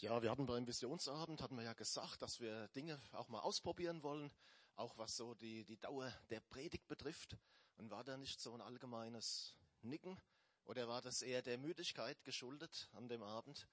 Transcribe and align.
Ja, 0.00 0.22
wir 0.22 0.30
hatten 0.30 0.46
beim 0.46 0.66
Visionsabend, 0.66 1.42
hatten 1.42 1.56
wir 1.56 1.62
ja 1.62 1.74
gesagt, 1.74 2.22
dass 2.22 2.40
wir 2.40 2.68
Dinge 2.68 2.98
auch 3.12 3.28
mal 3.28 3.40
ausprobieren 3.40 4.02
wollen, 4.02 4.32
auch 4.74 4.96
was 4.96 5.14
so 5.14 5.34
die, 5.34 5.62
die 5.66 5.76
Dauer 5.76 6.10
der 6.30 6.40
Predigt 6.40 6.88
betrifft. 6.88 7.36
Und 7.76 7.90
war 7.90 8.02
da 8.02 8.16
nicht 8.16 8.40
so 8.40 8.54
ein 8.54 8.62
allgemeines 8.62 9.54
Nicken 9.82 10.18
oder 10.64 10.88
war 10.88 11.02
das 11.02 11.20
eher 11.20 11.42
der 11.42 11.58
Müdigkeit 11.58 12.24
geschuldet 12.24 12.88
an 12.94 13.10
dem 13.10 13.22
Abend? 13.22 13.68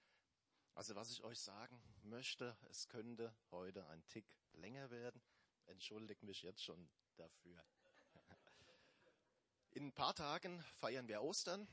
Also 0.76 0.96
was 0.96 1.12
ich 1.12 1.24
euch 1.24 1.40
sagen 1.40 1.82
möchte, 2.04 2.58
es 2.70 2.90
könnte 2.90 3.34
heute 3.52 3.88
ein 3.88 4.06
Tick 4.10 4.26
länger 4.52 4.90
werden. 4.90 5.22
Entschuldigt 5.68 6.24
mich 6.24 6.44
jetzt 6.44 6.62
schon 6.62 6.90
dafür. 7.16 7.64
In 9.72 9.86
ein 9.86 9.94
paar 9.94 10.14
Tagen 10.14 10.62
feiern 10.76 11.08
wir 11.08 11.22
Ostern 11.22 11.70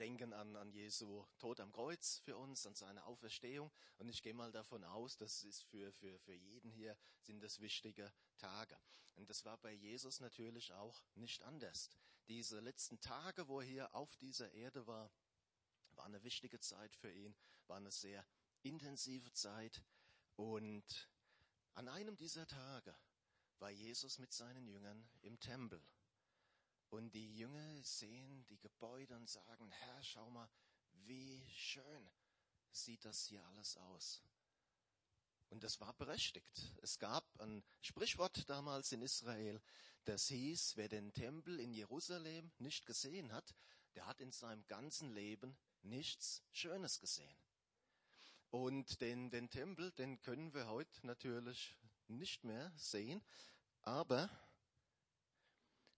denken 0.00 0.32
an, 0.32 0.56
an 0.56 0.72
Jesu 0.72 1.26
Tod 1.38 1.60
am 1.60 1.70
Kreuz 1.72 2.20
für 2.24 2.36
uns, 2.36 2.66
an 2.66 2.74
seine 2.74 3.04
Auferstehung. 3.04 3.70
Und 3.98 4.08
ich 4.08 4.22
gehe 4.22 4.32
mal 4.32 4.50
davon 4.50 4.82
aus, 4.82 5.18
das 5.18 5.44
ist 5.44 5.62
für, 5.64 5.92
für, 5.92 6.18
für 6.20 6.34
jeden 6.34 6.70
hier, 6.70 6.96
sind 7.20 7.42
das 7.42 7.60
wichtige 7.60 8.10
Tage. 8.38 8.78
Und 9.16 9.28
das 9.28 9.44
war 9.44 9.58
bei 9.58 9.72
Jesus 9.72 10.20
natürlich 10.20 10.72
auch 10.72 11.04
nicht 11.14 11.42
anders. 11.42 11.90
Diese 12.28 12.60
letzten 12.60 12.98
Tage, 13.00 13.46
wo 13.46 13.60
er 13.60 13.66
hier 13.66 13.94
auf 13.94 14.16
dieser 14.16 14.50
Erde 14.52 14.86
war, 14.86 15.12
war 15.92 16.06
eine 16.06 16.22
wichtige 16.22 16.58
Zeit 16.60 16.96
für 16.96 17.12
ihn, 17.12 17.36
war 17.66 17.76
eine 17.76 17.90
sehr 17.90 18.24
intensive 18.62 19.30
Zeit. 19.32 19.82
Und 20.36 21.10
an 21.74 21.88
einem 21.88 22.16
dieser 22.16 22.46
Tage 22.46 22.96
war 23.58 23.70
Jesus 23.70 24.18
mit 24.18 24.32
seinen 24.32 24.66
Jüngern 24.66 25.06
im 25.20 25.38
Tempel. 25.40 25.82
Und 26.90 27.12
die 27.14 27.36
Jünger 27.36 27.82
sehen 27.82 28.44
die 28.46 28.58
Gebäude 28.58 29.16
und 29.16 29.28
sagen, 29.28 29.70
Herr, 29.70 30.02
schau 30.02 30.28
mal, 30.30 30.48
wie 31.06 31.44
schön 31.50 32.10
sieht 32.72 33.04
das 33.04 33.26
hier 33.26 33.44
alles 33.46 33.76
aus. 33.76 34.22
Und 35.50 35.64
das 35.64 35.80
war 35.80 35.92
berechtigt. 35.94 36.74
Es 36.82 36.98
gab 36.98 37.40
ein 37.40 37.64
Sprichwort 37.80 38.48
damals 38.48 38.92
in 38.92 39.02
Israel, 39.02 39.60
das 40.04 40.28
hieß, 40.28 40.76
wer 40.76 40.88
den 40.88 41.12
Tempel 41.12 41.60
in 41.60 41.72
Jerusalem 41.72 42.50
nicht 42.58 42.86
gesehen 42.86 43.32
hat, 43.32 43.54
der 43.94 44.06
hat 44.06 44.20
in 44.20 44.32
seinem 44.32 44.66
ganzen 44.66 45.10
Leben 45.10 45.56
nichts 45.82 46.42
Schönes 46.52 47.00
gesehen. 47.00 47.36
Und 48.50 49.00
den, 49.00 49.30
den 49.30 49.48
Tempel, 49.50 49.92
den 49.92 50.20
können 50.22 50.54
wir 50.54 50.66
heute 50.68 51.06
natürlich 51.06 51.76
nicht 52.08 52.44
mehr 52.44 52.72
sehen, 52.76 53.22
aber 53.82 54.28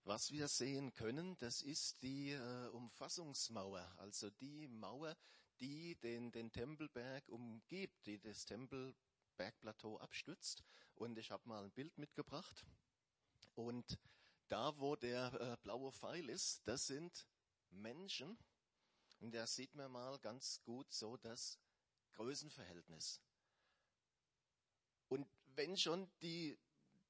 was 0.04 0.32
wir 0.32 0.48
sehen 0.48 0.92
können, 0.94 1.36
das 1.38 1.62
ist 1.62 2.02
die 2.02 2.30
äh, 2.30 2.68
Umfassungsmauer, 2.68 3.92
also 3.98 4.30
die 4.30 4.68
Mauer, 4.68 5.16
die 5.60 5.94
den, 5.96 6.32
den 6.32 6.50
Tempelberg 6.50 7.28
umgibt, 7.28 8.06
die 8.06 8.18
das 8.18 8.44
Tempelbergplateau 8.44 9.98
abstützt. 9.98 10.64
Und 10.96 11.18
ich 11.18 11.30
habe 11.30 11.48
mal 11.48 11.64
ein 11.64 11.70
Bild 11.70 11.96
mitgebracht. 11.98 12.66
Und 13.54 13.98
da, 14.48 14.76
wo 14.78 14.96
der 14.96 15.32
äh, 15.40 15.56
blaue 15.62 15.92
Pfeil 15.92 16.28
ist, 16.28 16.62
das 16.66 16.86
sind 16.86 17.26
Menschen. 17.70 18.36
Und 19.20 19.32
da 19.32 19.46
sieht 19.46 19.74
man 19.74 19.90
mal 19.92 20.18
ganz 20.18 20.60
gut 20.64 20.92
so 20.92 21.16
das 21.16 21.58
Größenverhältnis. 22.12 23.20
Und 25.08 25.28
wenn 25.54 25.76
schon 25.76 26.10
die, 26.22 26.58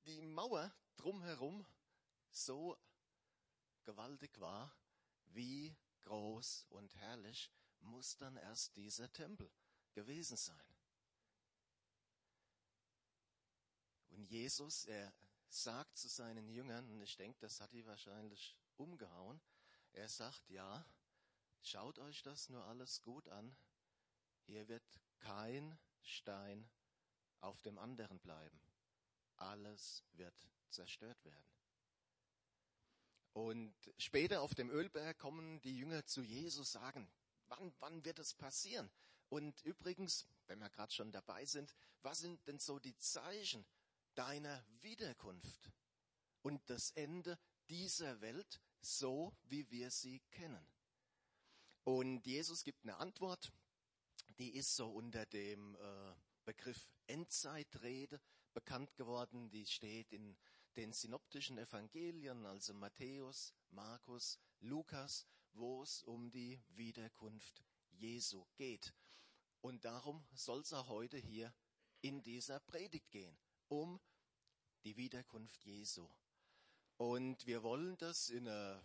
die 0.05 0.21
Mauer 0.21 0.75
drumherum 0.97 1.65
so 2.33 2.79
gewaltig 3.85 4.39
war, 4.41 4.75
wie 5.27 5.77
groß 6.03 6.67
und 6.71 6.95
herrlich 6.97 7.51
muss 7.81 8.17
dann 8.17 8.37
erst 8.37 8.77
dieser 8.77 9.13
Tempel 9.13 9.51
gewesen 9.93 10.37
sein. 10.37 10.77
Und 14.11 14.31
Jesus, 14.31 14.85
er 14.85 15.13
sagt 15.49 15.97
zu 15.97 16.09
seinen 16.09 16.49
Jüngern, 16.49 16.89
und 16.91 17.03
ich 17.03 17.17
denke, 17.17 17.39
das 17.41 17.61
hat 17.61 17.73
die 17.73 17.87
wahrscheinlich 17.87 18.57
umgehauen, 18.77 19.41
er 19.93 20.09
sagt, 20.09 20.49
ja, 20.49 20.85
schaut 21.61 21.99
euch 21.99 22.23
das 22.23 22.49
nur 22.49 22.65
alles 22.65 23.03
gut 23.03 23.29
an, 23.29 23.55
hier 24.45 24.69
wird 24.69 25.01
kein 25.19 25.79
Stein 26.03 26.69
auf 27.41 27.61
dem 27.63 27.79
anderen 27.79 28.19
bleiben. 28.21 28.61
Alles 29.37 30.05
wird 30.13 30.49
zerstört 30.69 31.25
werden. 31.25 31.62
Und 33.33 33.75
später 33.97 34.43
auf 34.43 34.55
dem 34.55 34.71
Ölberg 34.71 35.19
kommen 35.19 35.61
die 35.63 35.77
Jünger 35.77 36.05
zu 36.05 36.23
Jesus, 36.23 36.73
sagen, 36.73 37.09
wann, 37.49 37.73
wann 37.81 38.05
wird 38.05 38.19
es 38.19 38.35
passieren? 38.35 38.91
Und 39.29 39.63
übrigens, 39.63 40.27
wenn 40.47 40.59
wir 40.59 40.69
gerade 40.69 40.93
schon 40.93 41.13
dabei 41.13 41.47
sind, 41.47 41.75
was 42.03 42.19
sind 42.19 42.47
denn 42.47 42.59
so 42.59 42.79
die 42.79 42.97
Zeichen 42.99 43.65
deiner 44.15 44.63
Wiederkunft 44.83 45.71
und 46.43 46.61
das 46.69 46.91
Ende 46.91 47.39
dieser 47.71 48.21
Welt, 48.21 48.61
so 48.81 49.35
wie 49.45 49.71
wir 49.71 49.91
sie 49.91 50.21
kennen? 50.31 50.67
Und 51.85 52.27
Jesus 52.27 52.65
gibt 52.65 52.83
eine 52.85 52.99
Antwort, 52.99 53.51
die 54.39 54.55
ist 54.55 54.77
so 54.77 54.91
unter 54.91 55.25
dem 55.27 55.75
äh, 55.77 56.15
Begriff 56.45 56.91
Endzeitrede 57.07 58.21
bekannt 58.53 58.95
geworden. 58.97 59.51
Die 59.51 59.67
steht 59.67 60.13
in 60.13 60.37
den 60.77 60.93
synoptischen 60.93 61.59
Evangelien, 61.59 62.47
also 62.47 62.75
Matthäus, 62.75 63.55
Markus, 63.71 64.39
Lukas, 64.61 65.27
wo 65.53 65.83
es 65.83 66.03
um 66.05 66.31
die 66.31 66.63
Wiederkunft 66.69 67.63
Jesu 67.91 68.47
geht. 68.57 68.95
Und 69.61 69.85
darum 69.85 70.25
soll 70.35 70.61
es 70.61 70.73
auch 70.73 70.89
heute 70.89 71.19
hier 71.19 71.53
in 72.01 72.23
dieser 72.23 72.59
Predigt 72.61 73.11
gehen, 73.11 73.37
um 73.69 74.01
die 74.85 74.97
Wiederkunft 74.97 75.65
Jesu. 75.65 76.09
Und 76.97 77.47
wir 77.47 77.63
wollen 77.63 77.97
das 77.99 78.29
in 78.29 78.49
einer 78.49 78.83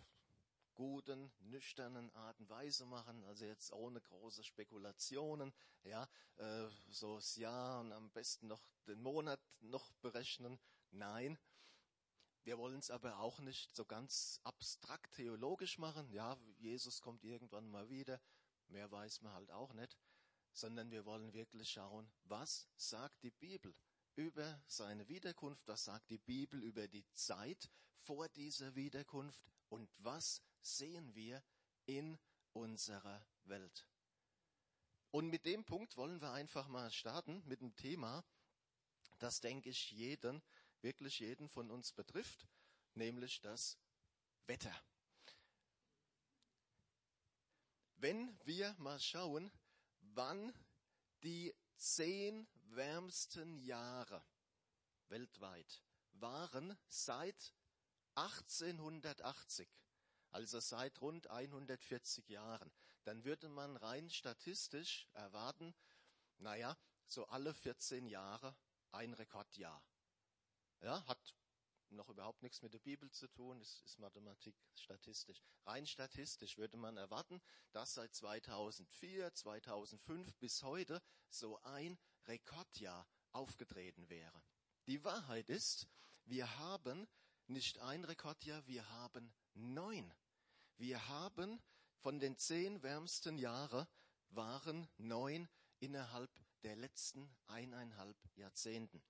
guten, 0.74 1.32
nüchternen 1.40 2.14
Art 2.14 2.38
und 2.38 2.48
Weise 2.48 2.86
machen, 2.86 3.24
also 3.24 3.44
jetzt 3.44 3.72
ohne 3.72 4.00
große 4.00 4.44
Spekulationen, 4.44 5.52
ja, 5.82 6.08
äh, 6.36 6.68
so 6.88 7.16
das 7.16 7.34
Jahr 7.34 7.80
und 7.80 7.92
am 7.92 8.10
besten 8.10 8.46
noch 8.46 8.62
den 8.86 9.02
Monat 9.02 9.40
noch 9.60 9.92
berechnen. 9.94 10.58
Nein. 10.92 11.36
Wir 12.48 12.56
wollen 12.56 12.78
es 12.78 12.90
aber 12.90 13.18
auch 13.18 13.40
nicht 13.40 13.76
so 13.76 13.84
ganz 13.84 14.40
abstrakt 14.42 15.16
theologisch 15.16 15.76
machen. 15.76 16.10
Ja, 16.12 16.34
Jesus 16.56 17.02
kommt 17.02 17.22
irgendwann 17.22 17.68
mal 17.68 17.90
wieder. 17.90 18.18
Mehr 18.68 18.90
weiß 18.90 19.20
man 19.20 19.34
halt 19.34 19.50
auch 19.50 19.74
nicht. 19.74 19.98
Sondern 20.54 20.90
wir 20.90 21.04
wollen 21.04 21.34
wirklich 21.34 21.68
schauen, 21.68 22.10
was 22.24 22.66
sagt 22.78 23.22
die 23.22 23.32
Bibel 23.32 23.74
über 24.14 24.62
seine 24.66 25.06
Wiederkunft, 25.08 25.68
was 25.68 25.84
sagt 25.84 26.08
die 26.08 26.16
Bibel 26.16 26.62
über 26.62 26.88
die 26.88 27.04
Zeit 27.12 27.68
vor 27.98 28.30
dieser 28.30 28.74
Wiederkunft 28.74 29.42
und 29.68 29.90
was 29.98 30.40
sehen 30.62 31.14
wir 31.14 31.44
in 31.84 32.18
unserer 32.54 33.26
Welt. 33.44 33.86
Und 35.10 35.28
mit 35.28 35.44
dem 35.44 35.66
Punkt 35.66 35.98
wollen 35.98 36.22
wir 36.22 36.32
einfach 36.32 36.66
mal 36.68 36.90
starten 36.92 37.42
mit 37.44 37.60
einem 37.60 37.76
Thema, 37.76 38.24
das 39.18 39.42
denke 39.42 39.68
ich 39.68 39.90
jeden, 39.90 40.42
wirklich 40.82 41.18
jeden 41.20 41.48
von 41.48 41.70
uns 41.70 41.92
betrifft, 41.92 42.46
nämlich 42.94 43.40
das 43.40 43.78
Wetter. 44.46 44.74
Wenn 47.96 48.38
wir 48.44 48.74
mal 48.78 49.00
schauen, 49.00 49.50
wann 50.00 50.52
die 51.22 51.54
zehn 51.76 52.46
wärmsten 52.70 53.58
Jahre 53.58 54.24
weltweit 55.08 55.82
waren 56.12 56.76
seit 56.88 57.54
1880, 58.14 59.68
also 60.30 60.60
seit 60.60 61.00
rund 61.00 61.28
140 61.28 62.28
Jahren, 62.28 62.72
dann 63.04 63.24
würde 63.24 63.48
man 63.48 63.76
rein 63.76 64.10
statistisch 64.10 65.08
erwarten, 65.12 65.74
naja, 66.38 66.76
so 67.06 67.26
alle 67.26 67.54
14 67.54 68.06
Jahre 68.06 68.56
ein 68.92 69.14
Rekordjahr. 69.14 69.82
Ja, 70.80 71.04
hat 71.06 71.34
noch 71.90 72.08
überhaupt 72.08 72.42
nichts 72.42 72.62
mit 72.62 72.72
der 72.72 72.78
Bibel 72.78 73.10
zu 73.10 73.26
tun, 73.28 73.60
es 73.60 73.82
ist 73.82 73.98
Mathematik, 73.98 74.54
statistisch. 74.74 75.42
Rein 75.64 75.86
statistisch 75.86 76.56
würde 76.56 76.76
man 76.76 76.96
erwarten, 76.96 77.40
dass 77.72 77.94
seit 77.94 78.14
2004, 78.14 79.34
2005 79.34 80.36
bis 80.36 80.62
heute 80.62 81.02
so 81.30 81.60
ein 81.62 81.98
Rekordjahr 82.26 83.06
aufgetreten 83.32 84.08
wäre. 84.08 84.42
Die 84.86 85.02
Wahrheit 85.04 85.48
ist, 85.48 85.88
wir 86.24 86.58
haben 86.58 87.08
nicht 87.46 87.78
ein 87.78 88.04
Rekordjahr, 88.04 88.66
wir 88.66 88.88
haben 88.90 89.32
neun. 89.54 90.12
Wir 90.76 91.08
haben 91.08 91.60
von 91.98 92.20
den 92.20 92.36
zehn 92.36 92.82
wärmsten 92.82 93.38
Jahren 93.38 93.86
waren 94.30 94.88
neun 94.98 95.48
innerhalb 95.80 96.30
der 96.62 96.76
letzten 96.76 97.34
eineinhalb 97.46 98.16
Jahrzehnten. 98.36 99.02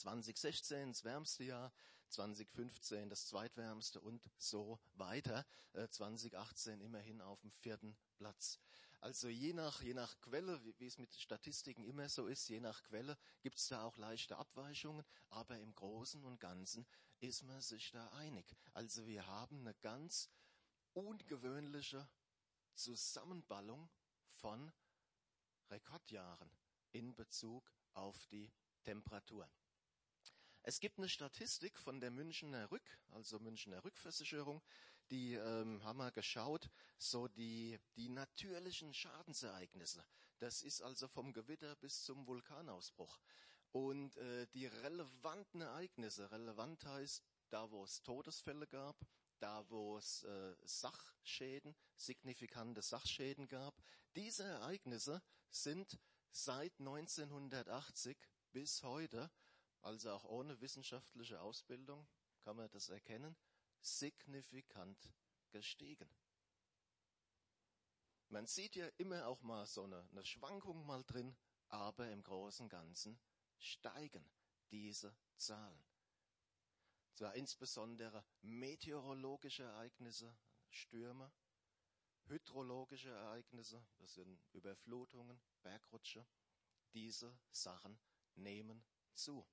2016 0.00 0.88
das 0.88 1.04
wärmste 1.04 1.44
Jahr, 1.44 1.72
2015 2.08 3.08
das 3.08 3.26
zweitwärmste 3.26 4.00
und 4.00 4.30
so 4.38 4.80
weiter. 4.94 5.46
2018 5.72 6.80
äh, 6.80 6.84
immerhin 6.84 7.20
auf 7.20 7.40
dem 7.42 7.52
vierten 7.52 7.96
Platz. 8.16 8.58
Also 9.00 9.28
je 9.28 9.52
nach, 9.52 9.80
je 9.82 9.94
nach 9.94 10.18
Quelle, 10.20 10.62
wie, 10.64 10.74
wie 10.78 10.86
es 10.86 10.98
mit 10.98 11.14
Statistiken 11.14 11.84
immer 11.84 12.08
so 12.08 12.26
ist, 12.26 12.48
je 12.48 12.60
nach 12.60 12.82
Quelle 12.82 13.16
gibt 13.42 13.58
es 13.58 13.68
da 13.68 13.82
auch 13.82 13.96
leichte 13.96 14.36
Abweichungen, 14.36 15.04
aber 15.28 15.58
im 15.58 15.74
Großen 15.74 16.22
und 16.24 16.40
Ganzen 16.40 16.86
ist 17.20 17.42
man 17.44 17.60
sich 17.60 17.90
da 17.92 18.08
einig. 18.08 18.46
Also 18.72 19.06
wir 19.06 19.26
haben 19.26 19.60
eine 19.60 19.74
ganz 19.76 20.30
ungewöhnliche 20.94 22.08
Zusammenballung 22.74 23.88
von 24.32 24.72
Rekordjahren 25.70 26.50
in 26.92 27.14
Bezug 27.14 27.70
auf 27.92 28.26
die 28.26 28.50
Temperatur. 28.82 29.48
Es 30.62 30.78
gibt 30.80 30.98
eine 30.98 31.08
Statistik 31.08 31.78
von 31.78 32.00
der 32.00 32.10
Münchner 32.10 32.70
Rück, 32.70 32.98
also 33.10 33.38
Münchner 33.38 33.82
Rückversicherung, 33.82 34.62
die 35.10 35.34
ähm, 35.34 35.82
haben 35.82 35.98
wir 35.98 36.12
geschaut, 36.12 36.68
so 36.98 37.28
die, 37.28 37.78
die 37.96 38.08
natürlichen 38.08 38.92
Schadensereignisse. 38.92 40.04
Das 40.38 40.62
ist 40.62 40.82
also 40.82 41.08
vom 41.08 41.32
Gewitter 41.32 41.76
bis 41.76 42.02
zum 42.02 42.26
Vulkanausbruch. 42.26 43.18
Und 43.72 44.16
äh, 44.16 44.46
die 44.48 44.66
relevanten 44.66 45.62
Ereignisse, 45.62 46.30
relevant 46.30 46.84
heißt, 46.84 47.22
da 47.50 47.70
wo 47.70 47.84
es 47.84 48.02
Todesfälle 48.02 48.66
gab, 48.66 48.96
da 49.38 49.64
wo 49.70 49.96
es 49.96 50.24
äh, 50.24 50.56
Sachschäden, 50.64 51.74
signifikante 51.96 52.82
Sachschäden 52.82 53.48
gab, 53.48 53.74
diese 54.14 54.44
Ereignisse 54.44 55.22
sind 55.50 55.98
seit 56.30 56.78
1980 56.80 58.18
bis 58.52 58.82
heute, 58.82 59.30
also 59.82 60.12
auch 60.12 60.24
ohne 60.24 60.60
wissenschaftliche 60.60 61.40
Ausbildung, 61.40 62.06
kann 62.40 62.56
man 62.56 62.70
das 62.70 62.88
erkennen, 62.88 63.36
signifikant 63.80 65.12
gestiegen. 65.50 66.08
Man 68.28 68.46
sieht 68.46 68.76
ja 68.76 68.86
immer 68.98 69.26
auch 69.26 69.42
mal 69.42 69.66
so 69.66 69.84
eine, 69.84 70.06
eine 70.12 70.24
Schwankung 70.24 70.86
mal 70.86 71.02
drin, 71.04 71.36
aber 71.68 72.08
im 72.10 72.22
Großen 72.22 72.64
und 72.64 72.70
Ganzen 72.70 73.18
steigen 73.58 74.24
diese 74.70 75.16
Zahlen. 75.36 75.84
Zwar 77.14 77.34
insbesondere 77.34 78.24
meteorologische 78.42 79.64
Ereignisse, 79.64 80.34
Stürme, 80.68 81.32
hydrologische 82.26 83.10
Ereignisse, 83.10 83.84
das 83.98 84.14
sind 84.14 84.40
Überflutungen, 84.52 85.40
Bergrutsche. 85.62 86.24
Diese 86.94 87.36
Sachen 87.50 88.00
nehmen 88.34 88.84
zu, 89.12 89.46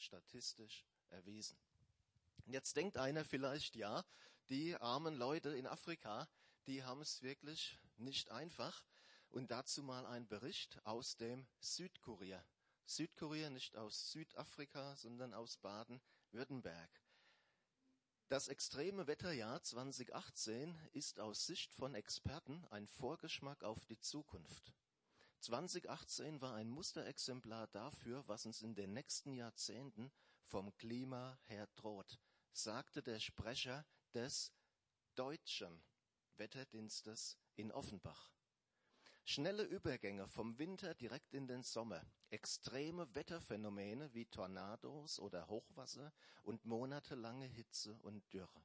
statistisch 0.00 0.84
erwiesen. 1.10 1.58
Jetzt 2.46 2.76
denkt 2.76 2.96
einer 2.96 3.24
vielleicht, 3.24 3.76
ja, 3.76 4.04
die 4.48 4.74
armen 4.76 5.14
Leute 5.14 5.50
in 5.50 5.66
Afrika, 5.66 6.28
die 6.66 6.82
haben 6.82 7.00
es 7.00 7.22
wirklich 7.22 7.78
nicht 7.96 8.30
einfach. 8.30 8.84
Und 9.28 9.52
dazu 9.52 9.84
mal 9.84 10.06
ein 10.06 10.26
Bericht 10.26 10.84
aus 10.84 11.16
dem 11.16 11.46
Südkurier. 11.60 12.44
Südkurier 12.84 13.50
nicht 13.50 13.76
aus 13.76 14.10
Südafrika, 14.10 14.96
sondern 14.96 15.32
aus 15.34 15.56
Baden-Württemberg. 15.58 16.90
Das 18.28 18.48
extreme 18.48 19.06
Wetterjahr 19.06 19.62
2018 19.62 20.76
ist 20.92 21.20
aus 21.20 21.46
Sicht 21.46 21.72
von 21.74 21.94
Experten 21.94 22.64
ein 22.70 22.88
Vorgeschmack 22.88 23.62
auf 23.62 23.84
die 23.86 23.98
Zukunft. 23.98 24.72
2018 25.40 26.40
war 26.40 26.54
ein 26.54 26.68
Musterexemplar 26.68 27.66
dafür, 27.68 28.26
was 28.28 28.46
uns 28.46 28.62
in 28.62 28.74
den 28.74 28.92
nächsten 28.92 29.32
Jahrzehnten 29.32 30.12
vom 30.44 30.74
Klima 30.76 31.38
her 31.46 31.68
droht 31.74 32.18
sagte 32.52 33.02
der 33.02 33.20
Sprecher 33.20 33.84
des 34.14 34.52
deutschen 35.14 35.82
Wetterdienstes 36.36 37.38
in 37.56 37.72
Offenbach. 37.72 38.32
Schnelle 39.24 39.62
Übergänge 39.64 40.26
vom 40.26 40.58
Winter 40.58 40.94
direkt 40.94 41.34
in 41.34 41.46
den 41.46 41.62
Sommer, 41.62 42.04
extreme 42.30 43.14
Wetterphänomene 43.14 44.12
wie 44.14 44.26
Tornados 44.26 45.20
oder 45.20 45.46
Hochwasser 45.46 46.12
und 46.42 46.64
monatelange 46.64 47.46
Hitze 47.46 47.96
und 48.00 48.32
Dürre. 48.32 48.64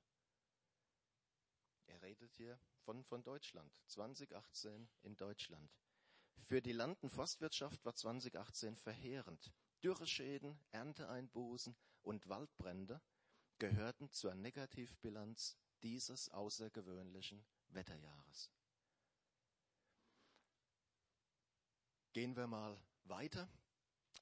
Er 1.86 2.02
redet 2.02 2.34
hier 2.34 2.58
von, 2.80 3.04
von 3.04 3.24
Deutschland, 3.24 3.80
2018 3.88 4.90
in 5.04 5.16
Deutschland. 5.16 5.85
Für 6.44 6.62
die 6.62 6.74
Land- 6.74 7.02
und 7.02 7.10
Forstwirtschaft 7.10 7.84
war 7.86 7.96
2018 7.96 8.76
verheerend. 8.76 9.52
Dürreschäden, 9.84 10.60
Ernteeinbußen 10.72 11.76
und 12.02 12.28
Waldbrände 12.30 13.02
gehörten 13.58 14.10
zur 14.12 14.36
Negativbilanz 14.36 15.58
dieses 15.84 16.30
außergewöhnlichen 16.30 17.46
Wetterjahres. 17.70 18.52
Gehen 22.14 22.36
wir 22.36 22.48
mal 22.48 22.80
weiter. 23.04 23.50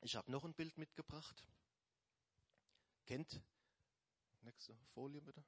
Ich 0.01 0.15
habe 0.15 0.31
noch 0.31 0.43
ein 0.43 0.53
Bild 0.53 0.77
mitgebracht. 0.77 1.47
Kennt, 3.05 3.41
nächste 4.41 4.75
Folie 4.93 5.21
bitte. 5.21 5.43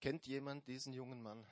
Kennt 0.00 0.26
jemand 0.26 0.66
diesen 0.68 0.92
jungen 0.92 1.20
Mann? 1.20 1.44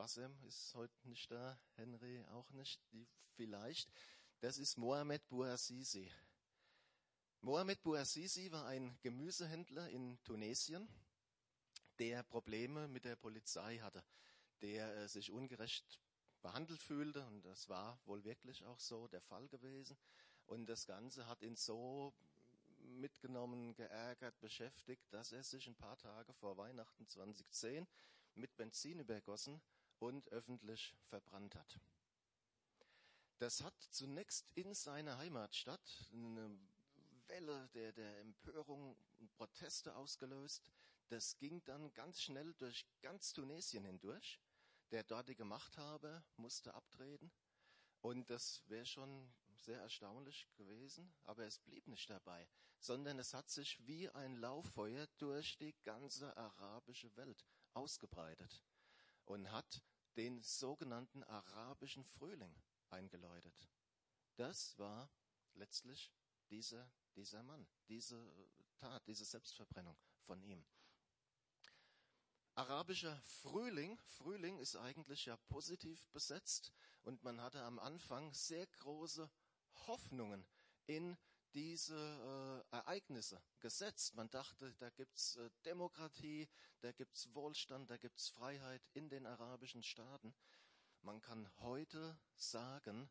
Wassem 0.00 0.34
ist 0.44 0.74
heute 0.76 0.96
nicht 1.10 1.30
da, 1.30 1.60
Henry 1.74 2.24
auch 2.30 2.50
nicht, 2.52 2.80
die 2.90 3.06
vielleicht. 3.36 3.92
Das 4.38 4.56
ist 4.56 4.78
Mohamed 4.78 5.28
Bouazizi. 5.28 6.10
Mohamed 7.42 7.82
Bouazizi 7.82 8.50
war 8.50 8.64
ein 8.64 8.98
Gemüsehändler 9.02 9.90
in 9.90 10.18
Tunesien, 10.24 10.88
der 11.98 12.22
Probleme 12.22 12.88
mit 12.88 13.04
der 13.04 13.16
Polizei 13.16 13.76
hatte, 13.80 14.02
der 14.62 14.90
äh, 14.96 15.06
sich 15.06 15.30
ungerecht 15.30 16.00
behandelt 16.40 16.82
fühlte 16.82 17.26
und 17.26 17.42
das 17.44 17.68
war 17.68 18.00
wohl 18.06 18.24
wirklich 18.24 18.64
auch 18.64 18.80
so 18.80 19.06
der 19.06 19.20
Fall 19.20 19.48
gewesen. 19.48 19.98
Und 20.46 20.64
das 20.64 20.86
Ganze 20.86 21.26
hat 21.26 21.42
ihn 21.42 21.56
so 21.56 22.14
mitgenommen, 22.78 23.74
geärgert, 23.74 24.40
beschäftigt, 24.40 25.12
dass 25.12 25.32
er 25.32 25.44
sich 25.44 25.66
ein 25.66 25.76
paar 25.76 25.98
Tage 25.98 26.32
vor 26.32 26.56
Weihnachten 26.56 27.06
2010 27.06 27.86
mit 28.34 28.56
Benzin 28.56 29.00
übergossen 29.00 29.60
und 30.00 30.28
öffentlich 30.30 30.94
verbrannt 31.08 31.54
hat. 31.54 31.78
Das 33.38 33.62
hat 33.62 33.74
zunächst 33.90 34.50
in 34.54 34.74
seiner 34.74 35.16
Heimatstadt 35.16 36.10
eine 36.12 36.58
Welle 37.28 37.68
der, 37.74 37.92
der 37.92 38.18
Empörung 38.20 38.96
und 39.18 39.32
Proteste 39.32 39.94
ausgelöst. 39.96 40.70
Das 41.08 41.38
ging 41.38 41.62
dann 41.64 41.92
ganz 41.94 42.20
schnell 42.20 42.52
durch 42.54 42.84
ganz 43.00 43.32
Tunesien 43.32 43.84
hindurch. 43.84 44.40
Der 44.90 45.04
dortige 45.04 45.44
Machthaber 45.44 46.22
musste 46.36 46.74
abtreten. 46.74 47.30
Und 48.02 48.28
das 48.30 48.62
wäre 48.68 48.86
schon 48.86 49.32
sehr 49.56 49.80
erstaunlich 49.80 50.48
gewesen, 50.56 51.12
aber 51.24 51.44
es 51.44 51.58
blieb 51.58 51.86
nicht 51.86 52.08
dabei, 52.08 52.48
sondern 52.78 53.18
es 53.18 53.34
hat 53.34 53.50
sich 53.50 53.86
wie 53.86 54.08
ein 54.10 54.36
Lauffeuer 54.36 55.06
durch 55.18 55.56
die 55.58 55.74
ganze 55.82 56.34
arabische 56.36 57.14
Welt 57.16 57.44
ausgebreitet 57.74 58.62
und 59.26 59.50
hat 59.52 59.82
den 60.20 60.42
sogenannten 60.42 61.24
arabischen 61.24 62.04
Frühling 62.04 62.54
eingeläutet. 62.90 63.70
Das 64.36 64.78
war 64.78 65.08
letztlich 65.54 66.12
dieser, 66.50 66.92
dieser 67.16 67.42
Mann, 67.42 67.66
diese 67.88 68.22
Tat, 68.76 69.06
diese 69.06 69.24
Selbstverbrennung 69.24 69.96
von 70.26 70.42
ihm. 70.42 70.62
Arabischer 72.54 73.18
Frühling, 73.22 73.96
Frühling 73.96 74.58
ist 74.58 74.76
eigentlich 74.76 75.24
ja 75.24 75.38
positiv 75.48 76.06
besetzt 76.08 76.70
und 77.00 77.24
man 77.24 77.40
hatte 77.40 77.62
am 77.62 77.78
Anfang 77.78 78.34
sehr 78.34 78.66
große 78.66 79.30
Hoffnungen 79.86 80.46
in 80.84 81.16
diese 81.54 82.64
äh, 82.72 82.76
Ereignisse 82.76 83.42
gesetzt. 83.60 84.14
Man 84.14 84.30
dachte, 84.30 84.74
da 84.78 84.90
gibt's 84.90 85.36
äh, 85.36 85.50
Demokratie, 85.64 86.48
da 86.80 86.92
gibt's 86.92 87.34
Wohlstand, 87.34 87.90
da 87.90 87.96
gibt's 87.96 88.28
Freiheit 88.28 88.82
in 88.92 89.08
den 89.08 89.26
arabischen 89.26 89.82
Staaten. 89.82 90.34
Man 91.02 91.20
kann 91.20 91.50
heute 91.58 92.18
sagen, 92.36 93.10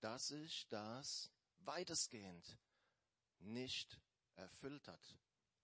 dass 0.00 0.28
sich 0.28 0.66
das 0.68 1.30
weitestgehend 1.58 2.58
nicht 3.38 4.00
erfüllt 4.34 4.86
hat. 4.88 5.16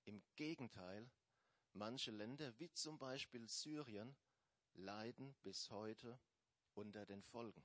Im 0.05 0.23
Gegenteil, 0.37 1.11
manche 1.73 2.11
Länder 2.11 2.59
wie 2.59 2.71
zum 2.73 2.99
Beispiel 2.99 3.49
Syrien 3.49 4.17
leiden 4.75 5.35
bis 5.43 5.71
heute 5.71 6.19
unter 6.75 7.07
den 7.07 7.23
Folgen. 7.23 7.63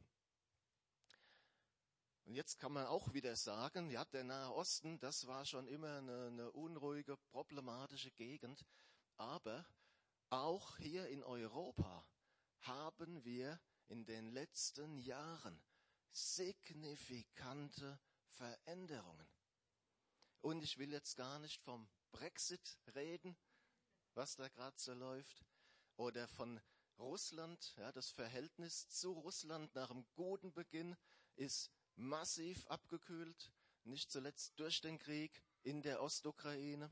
Und 2.26 2.36
jetzt 2.36 2.60
kann 2.60 2.72
man 2.72 2.86
auch 2.86 3.14
wieder 3.14 3.36
sagen, 3.36 3.90
ja, 3.90 4.06
der 4.06 4.24
Nahe 4.24 4.54
Osten, 4.54 5.00
das 5.00 5.28
war 5.28 5.46
schon 5.46 5.68
immer 5.68 5.98
eine, 5.98 6.28
eine 6.28 6.52
unruhige, 6.52 7.18
problematische 7.18 8.12
Gegend. 8.12 8.66
Aber 9.18 9.66
auch 10.30 10.78
hier 10.78 11.08
in 11.08 11.24
Europa 11.24 12.06
haben 12.62 13.24
wir 13.26 13.60
in 13.88 14.06
den 14.06 14.28
letzten 14.28 15.00
Jahren 15.00 15.62
signifikante 16.12 18.00
Veränderungen. 18.28 19.28
Und 20.42 20.64
ich 20.64 20.78
will 20.78 20.92
jetzt 20.92 21.18
gar 21.18 21.40
nicht 21.40 21.62
vom 21.62 21.90
Brexit 22.12 22.78
reden, 22.96 23.38
was 24.14 24.36
da 24.36 24.48
gerade 24.50 24.78
so 24.80 24.94
läuft. 24.94 25.46
Oder 25.98 26.28
von 26.28 26.60
Russland, 26.98 27.76
ja, 27.78 27.92
das 27.92 28.12
Verhältnis 28.12 28.88
zu 28.90 29.12
Russland 29.12 29.74
nach 29.76 29.92
einem 29.92 30.06
guten 30.14 30.54
Beginn 30.54 30.96
ist 31.36 31.72
massiv 31.96 32.66
abgekühlt, 32.68 33.52
nicht 33.84 34.12
zuletzt 34.12 34.54
durch 34.60 34.82
den 34.82 34.98
Krieg 34.98 35.44
in 35.64 35.82
der 35.82 36.02
Ostukraine. 36.02 36.90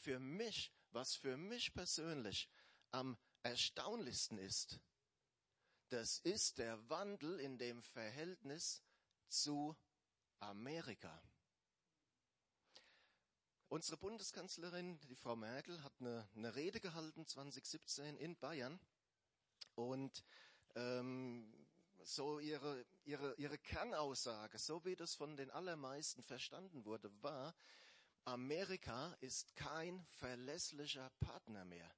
Für 0.00 0.18
mich, 0.18 0.72
was 0.90 1.14
für 1.14 1.36
mich 1.36 1.72
persönlich 1.72 2.48
am 2.90 3.18
erstaunlichsten 3.42 4.38
ist, 4.38 4.80
das 5.88 6.18
ist 6.18 6.58
der 6.58 6.88
Wandel 6.90 7.40
in 7.40 7.58
dem 7.58 7.82
Verhältnis 7.82 8.82
zu 9.28 9.76
Amerika. 10.38 11.22
Unsere 13.70 13.98
Bundeskanzlerin, 13.98 14.98
die 15.00 15.14
Frau 15.14 15.36
Merkel, 15.36 15.82
hat 15.82 15.92
eine, 16.00 16.26
eine 16.34 16.54
Rede 16.54 16.80
gehalten 16.80 17.26
2017 17.26 18.16
in 18.16 18.36
Bayern 18.36 18.80
und 19.74 20.24
ähm, 20.74 21.67
so 22.04 22.38
ihre, 22.38 22.84
ihre, 23.04 23.34
ihre 23.36 23.58
Kernaussage, 23.58 24.58
so 24.58 24.84
wie 24.84 24.96
das 24.96 25.14
von 25.14 25.36
den 25.36 25.50
allermeisten 25.50 26.22
verstanden 26.22 26.84
wurde, 26.84 27.10
war, 27.22 27.54
Amerika 28.24 29.16
ist 29.20 29.56
kein 29.56 30.04
verlässlicher 30.10 31.10
Partner 31.20 31.64
mehr. 31.64 31.90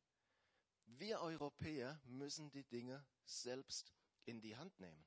Wir 0.86 1.20
Europäer 1.20 2.00
müssen 2.04 2.50
die 2.50 2.64
Dinge 2.64 3.04
selbst 3.24 3.92
in 4.24 4.40
die 4.40 4.56
Hand 4.56 4.78
nehmen. 4.80 5.04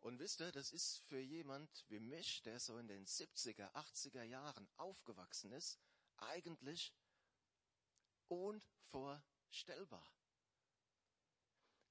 Und 0.00 0.18
wisst 0.18 0.40
ihr, 0.40 0.52
das 0.52 0.70
ist 0.70 0.98
für 0.98 1.20
jemand 1.20 1.84
wie 1.88 2.00
mich, 2.00 2.42
der 2.42 2.60
so 2.60 2.76
in 2.76 2.88
den 2.88 3.06
70er, 3.06 3.72
80er 3.72 4.22
Jahren 4.22 4.68
aufgewachsen 4.76 5.50
ist, 5.52 5.78
eigentlich 6.18 6.94
unvorstellbar. 8.28 10.06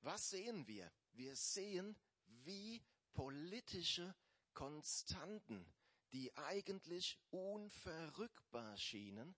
Was 0.02 0.30
sehen 0.30 0.68
wir? 0.68 0.92
Wir 1.14 1.36
sehen, 1.36 1.96
wie 2.26 2.84
politische 3.14 4.16
Konstanten, 4.54 5.66
die 6.12 6.36
eigentlich 6.36 7.20
unverrückbar 7.30 8.78
schienen, 8.78 9.36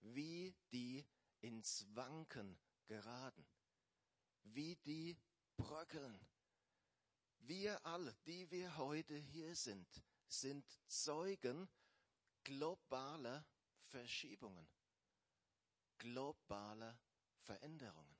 wie 0.00 0.54
die 0.72 1.04
ins 1.40 1.86
Wanken 1.94 2.58
geraten, 2.86 3.46
wie 4.42 4.76
die 4.76 5.16
bröckeln. 5.56 6.26
Wir 7.38 7.84
alle, 7.84 8.14
die 8.26 8.50
wir 8.50 8.76
heute 8.76 9.16
hier 9.16 9.54
sind, 9.56 9.88
sind 10.26 10.64
Zeugen 10.86 11.68
globaler 12.44 13.44
Verschiebungen, 13.86 14.68
globaler 15.98 16.98
Veränderungen. 17.40 18.11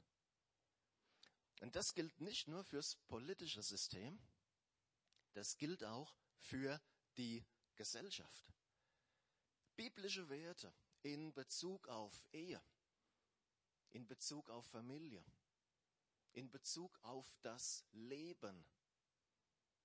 Und 1.63 1.77
das 1.77 1.95
gilt 1.95 2.21
nicht 2.21 2.49
nur 2.49 2.65
fürs 2.65 2.97
politische 3.07 3.63
System, 3.63 4.19
das 5.33 5.57
gilt 5.57 5.85
auch 5.85 6.13
für 6.41 6.83
die 7.17 7.47
Gesellschaft. 7.77 8.53
Biblische 9.77 10.29
Werte 10.29 10.75
in 11.03 11.33
Bezug 11.33 11.87
auf 11.87 12.21
Ehe, 12.33 12.61
in 13.91 14.09
Bezug 14.09 14.51
auf 14.51 14.67
Familie, 14.67 15.25
in 16.33 16.51
Bezug 16.51 16.99
auf 17.05 17.33
das 17.43 17.87
Leben 17.93 18.67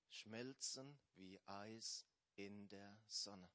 schmelzen 0.08 0.98
wie 1.14 1.40
Eis 1.46 2.04
in 2.34 2.68
der 2.70 3.00
Sonne. 3.06 3.48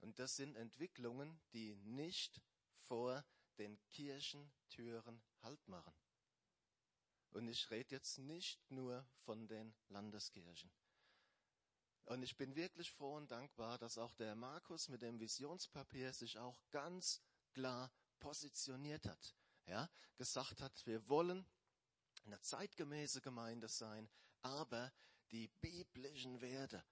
Und 0.00 0.18
das 0.18 0.36
sind 0.36 0.56
Entwicklungen, 0.56 1.40
die 1.54 1.74
nicht 1.74 2.42
vor 2.80 3.24
den 3.56 3.80
Kirchentüren 3.88 5.22
Halt 5.40 5.66
machen. 5.68 5.94
Und 7.32 7.48
ich 7.48 7.70
rede 7.70 7.94
jetzt 7.94 8.18
nicht 8.18 8.60
nur 8.70 9.06
von 9.24 9.46
den 9.48 9.74
Landeskirchen. 9.88 10.70
Und 12.04 12.22
ich 12.22 12.36
bin 12.36 12.54
wirklich 12.56 12.90
froh 12.90 13.16
und 13.16 13.30
dankbar, 13.30 13.78
dass 13.78 13.96
auch 13.96 14.14
der 14.14 14.34
Markus 14.34 14.88
mit 14.88 15.02
dem 15.02 15.18
Visionspapier 15.18 16.12
sich 16.12 16.38
auch 16.38 16.60
ganz 16.70 17.22
klar 17.52 17.90
positioniert 18.18 19.06
hat. 19.06 19.34
Ja, 19.66 19.88
gesagt 20.16 20.60
hat, 20.60 20.86
wir 20.86 21.08
wollen 21.08 21.46
eine 22.24 22.40
zeitgemäße 22.40 23.20
Gemeinde 23.20 23.68
sein, 23.68 24.10
aber 24.42 24.92
die 25.30 25.48
biblischen 25.60 26.40
Werte 26.40 26.84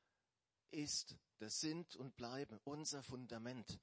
ist, 0.71 1.17
das 1.39 1.61
sind 1.61 1.97
und 1.97 2.17
bleiben 2.17 2.59
unser 2.65 3.03
Fundament. 3.03 3.81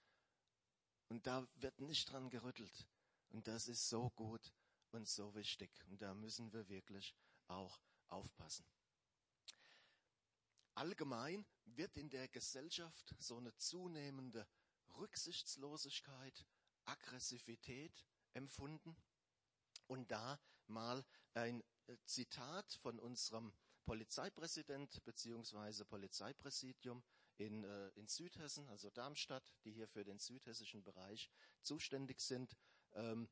Und 1.10 1.28
da 1.28 1.48
wird 1.56 1.80
nicht 1.80 2.12
dran 2.12 2.30
gerüttelt. 2.30 2.88
Und 3.30 3.48
das 3.48 3.68
ist 3.68 3.90
so 3.90 4.10
gut 4.12 4.54
und 4.98 5.08
so 5.08 5.34
wichtig. 5.36 5.72
Und 5.90 6.02
da 6.02 6.14
müssen 6.14 6.52
wir 6.52 6.68
wirklich 6.68 7.16
auch 7.48 7.80
aufpassen. 8.10 8.66
Allgemein 10.74 11.46
wird 11.66 11.96
in 11.98 12.10
der 12.10 12.28
Gesellschaft 12.28 13.16
so 13.20 13.38
eine 13.38 13.56
zunehmende 13.56 14.48
Rücksichtslosigkeit, 14.98 16.46
Aggressivität 16.86 18.06
empfunden. 18.34 18.96
Und 19.88 20.12
da 20.12 20.40
mal 20.68 21.06
ein 21.34 21.64
äh, 21.88 21.98
Zitat 22.06 22.74
von 22.74 23.00
unserem 23.00 23.54
Polizeipräsident 23.86 25.04
beziehungsweise 25.06 25.86
Polizeipräsidium 25.86 27.04
in, 27.38 27.64
äh, 27.64 27.88
in 27.90 28.08
Südhessen, 28.08 28.68
also 28.70 28.90
Darmstadt, 28.90 29.54
die 29.64 29.72
hier 29.72 29.88
für 29.88 30.04
den 30.04 30.20
südhessischen 30.20 30.84
Bereich 30.84 31.32
zuständig 31.62 32.20
sind. 32.20 32.58
Ähm, 32.94 33.30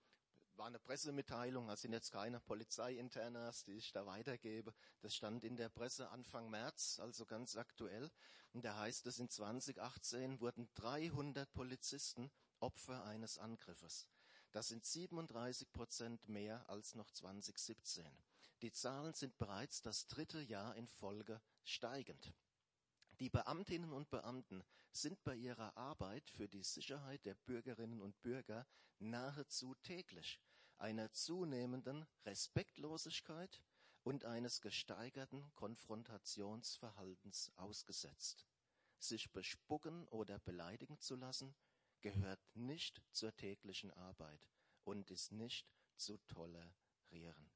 war 0.57 0.67
eine 0.67 0.79
Pressemitteilung, 0.79 1.67
das 1.67 1.81
sind 1.81 1.93
jetzt 1.93 2.11
keine 2.11 2.39
Polizeiinternas, 2.39 3.63
die 3.63 3.73
ich 3.73 3.91
da 3.91 4.05
weitergebe. 4.05 4.73
Das 5.01 5.15
stand 5.15 5.43
in 5.43 5.55
der 5.55 5.69
Presse 5.69 6.09
Anfang 6.09 6.49
März, 6.49 6.99
also 6.99 7.25
ganz 7.25 7.55
aktuell. 7.55 8.11
Und 8.53 8.63
da 8.63 8.77
heißt 8.77 9.05
es, 9.07 9.19
in 9.19 9.29
2018 9.29 10.39
wurden 10.39 10.69
300 10.75 11.51
Polizisten 11.53 12.31
Opfer 12.59 13.03
eines 13.03 13.37
Angriffes. 13.37 14.07
Das 14.51 14.69
sind 14.69 14.85
37 14.85 15.71
Prozent 15.73 16.29
mehr 16.29 16.69
als 16.69 16.95
noch 16.95 17.11
2017. 17.11 18.05
Die 18.61 18.71
Zahlen 18.71 19.13
sind 19.13 19.37
bereits 19.37 19.81
das 19.81 20.07
dritte 20.07 20.41
Jahr 20.41 20.75
in 20.75 20.87
Folge 20.87 21.41
steigend. 21.65 22.33
Die 23.21 23.29
Beamtinnen 23.29 23.93
und 23.93 24.09
Beamten 24.09 24.61
sind 24.91 25.23
bei 25.23 25.35
ihrer 25.35 25.77
Arbeit 25.77 26.29
für 26.29 26.49
die 26.49 26.63
Sicherheit 26.63 27.25
der 27.25 27.35
Bürgerinnen 27.35 28.01
und 28.01 28.21
Bürger 28.21 28.67
nahezu 28.99 29.73
täglich 29.75 30.41
einer 30.77 31.13
zunehmenden 31.13 32.05
Respektlosigkeit 32.25 33.63
und 34.03 34.25
eines 34.25 34.59
gesteigerten 34.59 35.49
Konfrontationsverhaltens 35.55 37.53
ausgesetzt. 37.55 38.45
Sich 38.99 39.31
bespucken 39.31 40.07
oder 40.09 40.39
beleidigen 40.39 40.99
zu 40.99 41.15
lassen, 41.15 41.55
gehört 42.01 42.41
nicht 42.53 43.01
zur 43.11 43.33
täglichen 43.37 43.91
Arbeit 43.91 44.49
und 44.83 45.09
ist 45.09 45.31
nicht 45.31 45.73
zu 45.95 46.17
tolerieren. 46.27 47.54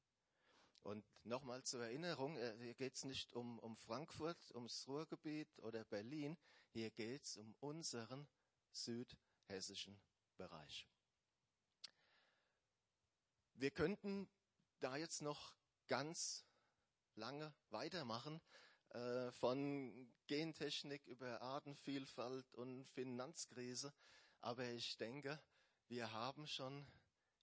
Und 0.81 1.05
nochmal 1.23 1.63
zur 1.63 1.83
Erinnerung, 1.83 2.37
äh, 2.37 2.55
hier 2.59 2.73
geht 2.73 2.95
es 2.95 3.03
nicht 3.03 3.33
um, 3.33 3.59
um 3.59 3.75
Frankfurt, 3.75 4.51
ums 4.55 4.87
Ruhrgebiet 4.87 5.59
oder 5.59 5.83
Berlin, 5.85 6.37
hier 6.71 6.89
geht 6.91 7.25
es 7.25 7.37
um 7.37 7.55
unseren 7.59 8.27
südhessischen 8.71 9.99
Bereich. 10.37 10.87
Wir 13.53 13.71
könnten 13.71 14.29
da 14.79 14.95
jetzt 14.95 15.21
noch 15.21 15.53
ganz 15.87 16.45
lange 17.15 17.53
weitermachen, 17.69 18.41
äh, 18.89 19.31
von 19.33 20.11
Gentechnik 20.27 21.05
über 21.05 21.41
Artenvielfalt 21.41 22.55
und 22.55 22.87
Finanzkrise, 22.89 23.93
aber 24.41 24.65
ich 24.69 24.97
denke, 24.97 25.39
wir 25.89 26.11
haben 26.11 26.47
schon 26.47 26.87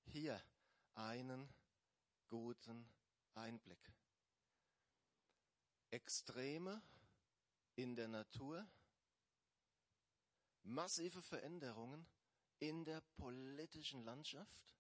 hier 0.07 0.43
einen 0.95 1.53
guten 2.29 2.91
Einblick. 3.37 3.93
Extreme 5.91 6.83
in 7.77 7.95
der 7.95 8.09
Natur, 8.09 8.67
massive 10.65 11.23
Veränderungen 11.23 12.07
in 12.59 12.85
der 12.85 13.01
politischen 13.17 14.03
Landschaft 14.05 14.75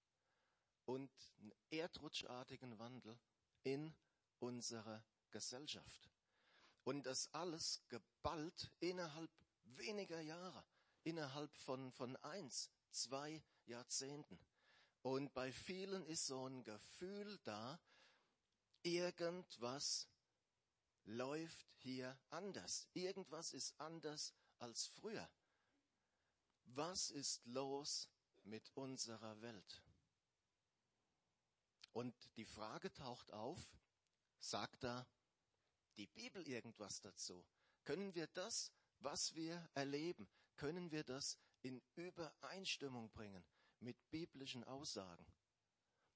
und 0.86 1.10
einen 1.38 1.52
erdrutschartigen 1.70 2.78
Wandel 2.78 3.18
in 3.62 3.94
unserer 4.38 5.04
Gesellschaft. 5.30 6.10
Und 6.84 7.04
das 7.04 7.32
alles 7.34 7.82
geballt 7.88 8.70
innerhalb 8.80 9.30
weniger 9.64 10.20
Jahre, 10.20 10.64
innerhalb 11.02 11.54
von, 11.56 11.90
von 11.92 12.16
eins, 12.16 12.70
zwei 12.90 13.42
Jahrzehnten. 13.66 14.38
Und 15.02 15.34
bei 15.34 15.52
vielen 15.52 16.04
ist 16.06 16.26
so 16.26 16.48
ein 16.48 16.62
Gefühl 16.62 17.38
da, 17.44 17.78
irgendwas 18.87 20.09
läuft 21.05 21.66
hier 21.78 22.16
anders. 22.31 22.88
Irgendwas 22.95 23.52
ist 23.52 23.78
anders 23.81 24.33
als 24.59 24.87
früher. 24.87 25.28
Was 26.66 27.11
ist 27.11 27.45
los 27.47 28.09
mit 28.47 28.71
unserer 28.75 29.40
Welt. 29.43 29.83
Und 31.93 32.14
die 32.37 32.45
Frage 32.45 32.93
taucht 32.93 33.33
auf, 33.33 33.59
sagt 34.38 34.85
da 34.85 35.07
die 35.97 36.07
Bibel 36.07 36.47
irgendwas 36.47 37.00
dazu? 37.00 37.45
Können 37.85 38.14
wir 38.14 38.26
das, 38.28 38.73
was 39.00 39.35
wir 39.35 39.69
erleben, 39.75 40.28
können 40.57 40.90
wir 40.90 41.05
das 41.05 41.38
in 41.62 41.83
Übereinstimmung 41.95 43.11
bringen 43.11 43.45
mit 43.81 43.97
biblischen 44.11 44.64
Aussagen? 44.64 45.26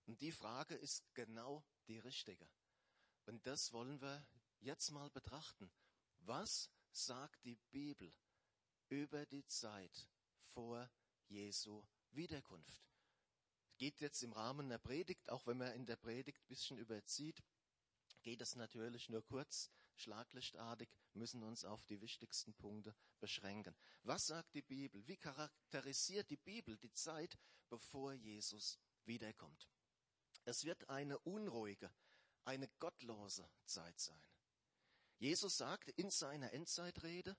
Und 0.06 0.20
die 0.20 0.32
Frage 0.32 0.74
ist 0.74 1.14
genau 1.14 1.64
die 1.86 1.98
richtige. 1.98 2.48
Und 3.26 3.46
das 3.46 3.72
wollen 3.72 4.00
wir 4.00 4.26
jetzt 4.60 4.90
mal 4.90 5.10
betrachten. 5.10 5.70
Was 6.20 6.70
sagt 6.92 7.44
die 7.44 7.58
Bibel 7.70 8.12
über 8.88 9.26
die 9.26 9.46
Zeit 9.46 10.08
vor 10.52 10.90
Jesu 11.28 11.84
Wiederkunft? 12.10 12.82
Geht 13.78 14.00
jetzt 14.00 14.22
im 14.22 14.32
Rahmen 14.32 14.68
der 14.68 14.78
Predigt, 14.78 15.30
auch 15.30 15.46
wenn 15.46 15.58
man 15.58 15.72
in 15.72 15.86
der 15.86 15.96
Predigt 15.96 16.42
ein 16.42 16.48
bisschen 16.48 16.78
überzieht, 16.78 17.42
geht 18.22 18.40
es 18.40 18.54
natürlich 18.54 19.08
nur 19.08 19.24
kurz, 19.24 19.70
schlaglichtartig, 19.94 20.88
müssen 21.14 21.42
uns 21.42 21.64
auf 21.64 21.84
die 21.84 22.00
wichtigsten 22.00 22.54
Punkte 22.54 22.94
beschränken. 23.18 23.74
Was 24.02 24.24
sagt 24.26 24.54
die 24.54 24.62
Bibel? 24.62 25.06
Wie 25.06 25.16
charakterisiert 25.16 26.30
die 26.30 26.36
Bibel 26.36 26.76
die 26.78 26.92
Zeit, 26.92 27.38
bevor 27.68 28.12
Jesus 28.12 28.78
wiederkommt? 29.04 29.68
Es 30.44 30.64
wird 30.64 30.88
eine 30.88 31.18
unruhige, 31.20 31.92
eine 32.44 32.68
gottlose 32.78 33.48
Zeit 33.64 33.98
sein. 33.98 34.22
Jesus 35.18 35.56
sagt 35.56 35.90
in 35.90 36.10
seiner 36.10 36.52
Endzeitrede, 36.52 37.36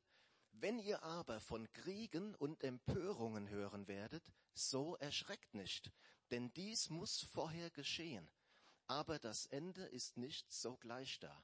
wenn 0.52 0.80
ihr 0.80 1.02
aber 1.04 1.40
von 1.40 1.72
Kriegen 1.74 2.36
und 2.36 2.64
Empörungen 2.64 3.50
hören 3.50 3.88
werdet, 3.88 4.32
so 4.54 4.96
erschreckt 4.98 5.54
nicht, 5.54 5.92
denn 6.30 6.52
dies 6.54 6.90
muss 6.90 7.22
vorher 7.22 7.72
geschehen, 7.72 8.30
aber 8.88 9.18
das 9.18 9.46
Ende 9.46 9.86
ist 9.86 10.18
nicht 10.18 10.52
sogleich 10.52 11.20
da. 11.20 11.44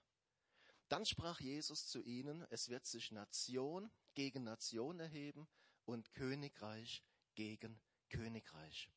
Dann 0.89 1.05
sprach 1.05 1.39
Jesus 1.39 1.87
zu 1.87 2.01
ihnen, 2.01 2.45
es 2.49 2.69
wird 2.69 2.85
sich 2.85 3.11
Nation 3.11 3.91
gegen 4.13 4.43
Nation 4.43 4.99
erheben 4.99 5.47
und 5.85 6.13
Königreich 6.13 7.03
gegen 7.35 7.81
Königreich. 8.09 8.89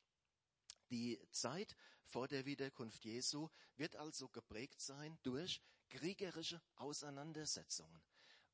Die 0.89 1.19
Zeit 1.31 1.75
vor 2.05 2.27
der 2.27 2.45
Wiederkunft 2.45 3.05
Jesu 3.05 3.49
wird 3.75 3.95
also 3.95 4.27
geprägt 4.29 4.81
sein 4.81 5.17
durch 5.23 5.61
kriegerische 5.89 6.61
Auseinandersetzungen. 6.75 8.01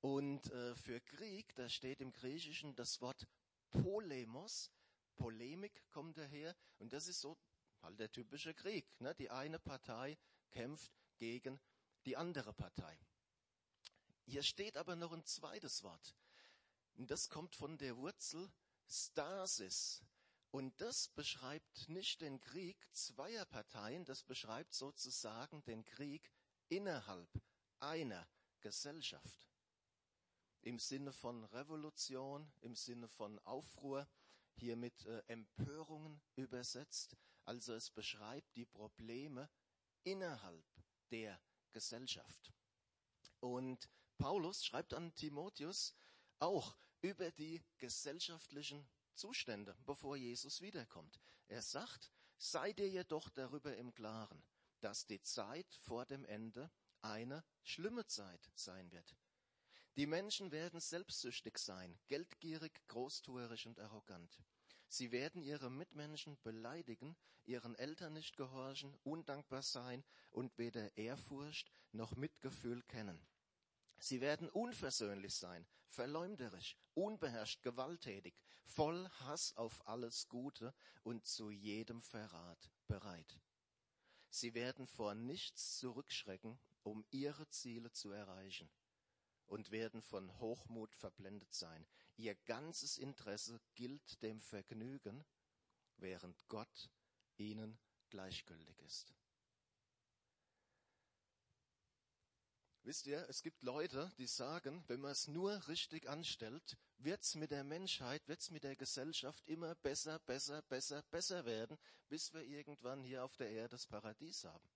Und 0.01 0.51
äh, 0.51 0.75
für 0.75 1.01
Krieg, 1.01 1.55
da 1.55 1.69
steht 1.69 2.01
im 2.01 2.11
Griechischen 2.11 2.75
das 2.75 3.01
Wort 3.01 3.27
Polemos. 3.69 4.71
Polemik 5.15 5.83
kommt 5.89 6.17
daher. 6.17 6.55
Und 6.77 6.93
das 6.93 7.07
ist 7.07 7.21
so 7.21 7.37
halt 7.81 7.99
der 7.99 8.11
typische 8.11 8.53
Krieg. 8.53 8.85
Ne? 8.99 9.15
Die 9.15 9.29
eine 9.29 9.59
Partei 9.59 10.17
kämpft 10.51 10.91
gegen 11.17 11.59
die 12.05 12.15
andere 12.15 12.53
Partei. 12.53 12.97
Hier 14.25 14.43
steht 14.43 14.77
aber 14.77 14.95
noch 14.95 15.13
ein 15.13 15.25
zweites 15.25 15.83
Wort. 15.83 16.15
Und 16.95 17.11
das 17.11 17.29
kommt 17.29 17.55
von 17.55 17.77
der 17.77 17.97
Wurzel 17.97 18.51
Stasis. 18.87 20.01
Und 20.57 20.81
das 20.81 21.09
beschreibt 21.09 21.87
nicht 21.87 22.19
den 22.21 22.41
Krieg 22.41 22.75
zweier 22.91 23.45
Parteien, 23.45 24.05
das 24.05 24.23
beschreibt 24.23 24.73
sozusagen 24.73 25.63
den 25.65 25.85
Krieg 25.85 26.31
innerhalb 26.67 27.29
einer 27.79 28.27
Gesellschaft. 28.61 29.47
Im 30.61 30.79
Sinne 30.79 31.13
von 31.13 31.43
Revolution, 31.43 32.51
im 32.61 32.75
Sinne 32.75 33.07
von 33.07 33.37
Aufruhr, 33.45 34.07
hier 34.55 34.75
mit 34.77 35.05
äh, 35.05 35.21
Empörungen 35.27 36.19
übersetzt. 36.35 37.15
Also 37.45 37.75
es 37.75 37.91
beschreibt 37.91 38.55
die 38.55 38.65
Probleme 38.65 39.51
innerhalb 40.05 40.65
der 41.11 41.39
Gesellschaft. 41.71 42.51
Und 43.41 43.87
Paulus 44.17 44.65
schreibt 44.65 44.95
an 44.95 45.13
Timotheus 45.13 45.93
auch 46.39 46.75
über 47.01 47.29
die 47.29 47.63
gesellschaftlichen 47.77 48.89
Zustände, 49.17 49.75
bevor 49.85 50.15
Jesus 50.15 50.61
wiederkommt. 50.61 51.19
Er 51.47 51.61
sagt, 51.61 52.11
sei 52.37 52.71
dir 52.73 52.87
jedoch 52.87 53.29
darüber 53.29 53.75
im 53.75 53.93
Klaren, 53.93 54.43
dass 54.79 55.05
die 55.05 55.21
Zeit 55.21 55.67
vor 55.81 56.05
dem 56.05 56.23
Ende 56.25 56.71
eine 57.01 57.43
schlimme 57.63 58.05
Zeit 58.05 58.49
sein 58.55 58.91
wird. 58.91 59.15
Die 59.97 60.05
Menschen 60.05 60.51
werden 60.51 60.79
selbstsüchtig 60.79 61.57
sein, 61.57 61.97
geldgierig, 62.07 62.87
großtuerisch 62.87 63.65
und 63.65 63.79
arrogant. 63.79 64.39
Sie 64.87 65.11
werden 65.11 65.41
ihre 65.41 65.71
Mitmenschen 65.71 66.37
beleidigen, 66.43 67.17
ihren 67.45 67.75
Eltern 67.75 68.13
nicht 68.13 68.37
gehorchen, 68.37 68.95
undankbar 69.03 69.63
sein 69.63 70.03
und 70.29 70.57
weder 70.57 70.95
Ehrfurcht 70.97 71.71
noch 71.91 72.15
Mitgefühl 72.15 72.83
kennen. 72.83 73.19
Sie 73.99 74.21
werden 74.21 74.49
unversöhnlich 74.49 75.35
sein, 75.35 75.65
verleumderisch, 75.87 76.77
unbeherrscht, 76.93 77.61
gewalttätig, 77.63 78.35
voll 78.63 79.09
Hass 79.21 79.55
auf 79.57 79.87
alles 79.87 80.27
Gute 80.27 80.73
und 81.03 81.25
zu 81.25 81.49
jedem 81.49 82.01
Verrat 82.01 82.71
bereit. 82.87 83.39
Sie 84.29 84.53
werden 84.53 84.87
vor 84.87 85.15
nichts 85.15 85.77
zurückschrecken, 85.77 86.59
um 86.83 87.05
ihre 87.11 87.47
Ziele 87.49 87.91
zu 87.91 88.11
erreichen 88.11 88.69
und 89.47 89.71
werden 89.71 90.01
von 90.01 90.37
Hochmut 90.39 90.93
verblendet 90.95 91.53
sein. 91.53 91.85
Ihr 92.17 92.35
ganzes 92.35 92.97
Interesse 92.97 93.59
gilt 93.75 94.21
dem 94.21 94.39
Vergnügen, 94.41 95.25
während 95.97 96.47
Gott 96.47 96.89
ihnen 97.37 97.79
gleichgültig 98.09 98.79
ist. 98.79 99.13
Wisst 102.87 103.05
ihr, 103.05 103.27
es 103.27 103.41
gibt 103.41 103.63
Leute, 103.63 104.13
die 104.17 104.27
sagen, 104.27 104.81
wenn 104.87 105.01
man 105.01 105.11
es 105.11 105.27
nur 105.27 105.67
richtig 105.67 106.07
anstellt, 106.07 106.77
wird's 106.99 107.35
mit 107.35 107.51
der 107.51 107.65
Menschheit, 107.65 108.25
wird's 108.29 108.49
mit 108.49 108.63
der 108.63 108.77
Gesellschaft 108.77 109.45
immer 109.45 109.75
besser, 109.75 110.19
besser, 110.19 110.61
besser, 110.61 111.03
besser 111.11 111.43
werden, 111.43 111.77
bis 112.07 112.33
wir 112.33 112.43
irgendwann 112.43 113.03
hier 113.03 113.25
auf 113.25 113.35
der 113.35 113.49
Erde 113.49 113.71
das 113.71 113.87
Paradies 113.87 114.45
haben. 114.45 114.69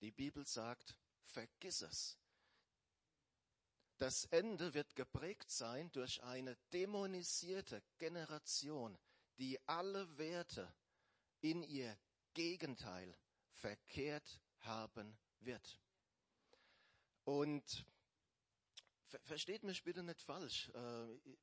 Die 0.00 0.10
Bibel 0.10 0.46
sagt, 0.46 0.96
vergiss 1.26 1.82
es. 1.82 2.16
Das 3.98 4.24
Ende 4.24 4.72
wird 4.72 4.96
geprägt 4.96 5.50
sein 5.50 5.92
durch 5.92 6.22
eine 6.22 6.56
dämonisierte 6.72 7.82
Generation, 7.98 8.96
die 9.36 9.60
alle 9.68 10.16
Werte 10.16 10.74
in 11.42 11.62
ihr 11.64 11.98
Gegenteil 12.32 13.14
verkehrt 13.52 14.40
haben 14.60 15.18
wird. 15.40 15.78
Und 17.28 17.84
versteht 19.24 19.62
mich 19.62 19.84
bitte 19.84 20.02
nicht 20.02 20.22
falsch. 20.22 20.70
Äh, 20.70 21.36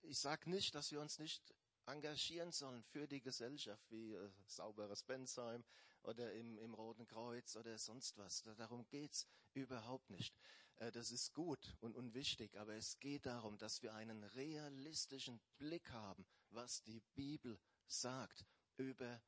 ich 0.00 0.18
sage 0.18 0.48
nicht, 0.48 0.74
dass 0.74 0.90
wir 0.92 1.02
uns 1.02 1.18
nicht 1.18 1.52
engagieren 1.84 2.52
sollen 2.52 2.82
für 2.84 3.06
die 3.06 3.20
Gesellschaft, 3.20 3.84
wie 3.90 4.14
äh, 4.14 4.30
sauberes 4.46 5.02
Bensheim 5.02 5.62
oder 6.04 6.32
im, 6.32 6.56
im 6.56 6.72
Roten 6.72 7.06
Kreuz 7.06 7.54
oder 7.56 7.76
sonst 7.76 8.16
was. 8.16 8.42
Darum 8.56 8.88
geht's 8.88 9.26
überhaupt 9.52 10.08
nicht. 10.08 10.34
Äh, 10.76 10.90
das 10.90 11.10
ist 11.10 11.34
gut 11.34 11.76
und, 11.80 11.94
und 11.94 12.14
wichtig, 12.14 12.58
aber 12.58 12.74
es 12.74 12.98
geht 12.98 13.26
darum, 13.26 13.58
dass 13.58 13.82
wir 13.82 13.92
einen 13.92 14.24
realistischen 14.24 15.38
Blick 15.58 15.90
haben, 15.90 16.26
was 16.48 16.82
die 16.82 17.02
Bibel 17.14 17.60
sagt 17.86 18.46
über 18.78 19.20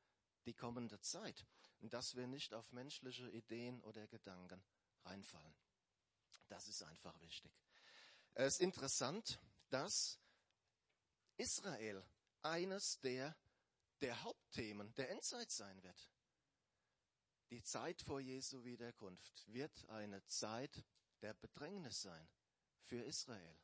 die 0.47 0.55
kommende 0.55 0.99
Zeit 1.01 1.45
und 1.81 1.93
dass 1.93 2.15
wir 2.15 2.25
nicht 2.25 2.55
auf 2.55 2.71
menschliche 2.71 3.29
Ideen 3.29 3.79
oder 3.83 4.07
Gedanken 4.07 4.63
reinfallen. 5.05 5.55
Das 6.47 6.67
ist 6.67 6.83
einfach 6.83 7.19
wichtig. 7.21 7.51
Es 8.33 8.55
ist 8.55 8.61
interessant, 8.61 9.39
dass 9.69 10.19
Israel 11.37 12.03
eines 12.41 12.99
der, 12.99 13.35
der 14.01 14.21
Hauptthemen 14.23 14.93
der 14.95 15.09
Endzeit 15.09 15.51
sein 15.51 15.81
wird. 15.83 16.09
Die 17.49 17.61
Zeit 17.63 18.01
vor 18.01 18.19
Jesu 18.19 18.63
Wiederkunft 18.63 19.43
wird 19.47 19.89
eine 19.89 20.25
Zeit 20.25 20.85
der 21.21 21.33
Bedrängnis 21.33 22.01
sein 22.01 22.29
für 22.83 23.01
Israel. 23.03 23.57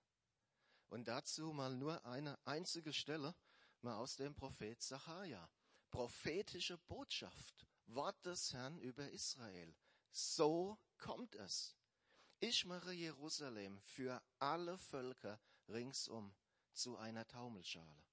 Und 0.90 1.08
dazu 1.08 1.54
mal 1.54 1.76
nur 1.76 2.06
eine 2.06 2.38
einzige 2.46 2.94
Stelle, 2.94 3.36
mal 3.82 3.96
aus 3.98 4.16
dem 4.16 4.36
Prophet 4.36 4.82
Sacharja. 4.82 5.50
Prophetische 5.90 6.78
Botschaft, 6.78 7.66
Wort 7.88 8.26
des 8.26 8.54
Herrn 8.54 8.78
über 8.80 9.10
Israel. 9.12 9.74
So 10.12 10.80
kommt 10.98 11.36
es. 11.36 11.76
Ich 12.40 12.66
mache 12.66 12.92
Jerusalem 12.92 13.80
für 13.82 14.22
alle 14.40 14.78
Völker 14.78 15.40
ringsum 15.68 16.36
zu 16.72 16.98
einer 16.98 17.28
Taumelschale. 17.28 18.04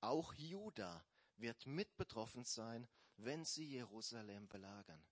Auch 0.00 0.34
Juda 0.34 1.04
wird 1.36 1.66
mit 1.66 1.96
betroffen 1.96 2.44
sein, 2.44 2.88
wenn 3.16 3.44
sie 3.44 3.64
Jerusalem 3.64 4.48
belagern. 4.48 5.04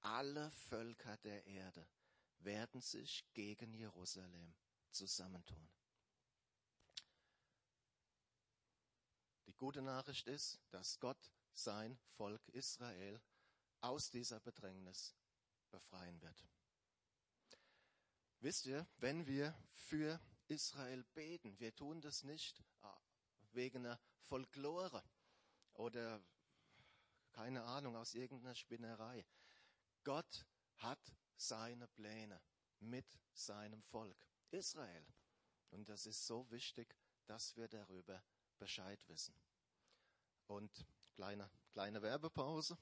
Alle 0.00 0.50
Völker 0.50 1.16
der 1.18 1.46
Erde 1.46 1.86
werden 2.38 2.80
sich 2.80 3.24
gegen 3.32 3.74
Jerusalem 3.74 4.54
zusammentun. 4.90 5.68
Die 9.46 9.54
gute 9.54 9.82
Nachricht 9.82 10.26
ist, 10.26 10.60
dass 10.70 10.98
Gott 11.00 11.30
sein 11.52 11.98
Volk 12.16 12.48
Israel 12.48 13.20
aus 13.80 14.10
dieser 14.10 14.40
Bedrängnis 14.40 15.14
befreien 15.70 16.20
wird. 16.20 16.44
Wisst 18.40 18.66
ihr, 18.66 18.86
wenn 18.98 19.26
wir 19.26 19.54
für 19.74 20.20
Israel 20.48 21.04
beten, 21.14 21.58
wir 21.60 21.74
tun 21.74 22.00
das 22.00 22.22
nicht 22.24 22.62
ah, 22.80 23.00
wegen 23.52 23.86
einer 23.86 24.00
Folklore 24.22 25.04
oder 25.74 26.22
keine 27.32 27.64
Ahnung 27.64 27.96
aus 27.96 28.14
irgendeiner 28.14 28.54
Spinnerei. 28.54 29.24
Gott 30.04 30.46
hat 30.76 31.14
seine 31.36 31.86
Pläne 31.88 32.40
mit 32.80 33.06
seinem 33.32 33.82
Volk 33.82 34.16
Israel. 34.50 35.06
Und 35.70 35.88
das 35.88 36.06
ist 36.06 36.26
so 36.26 36.50
wichtig, 36.50 36.96
dass 37.26 37.56
wir 37.56 37.68
darüber 37.68 38.22
Bescheid 38.58 39.06
wissen. 39.08 39.34
Und 40.46 40.86
kleine, 41.14 41.48
kleine 41.72 42.02
Werbepause. 42.02 42.76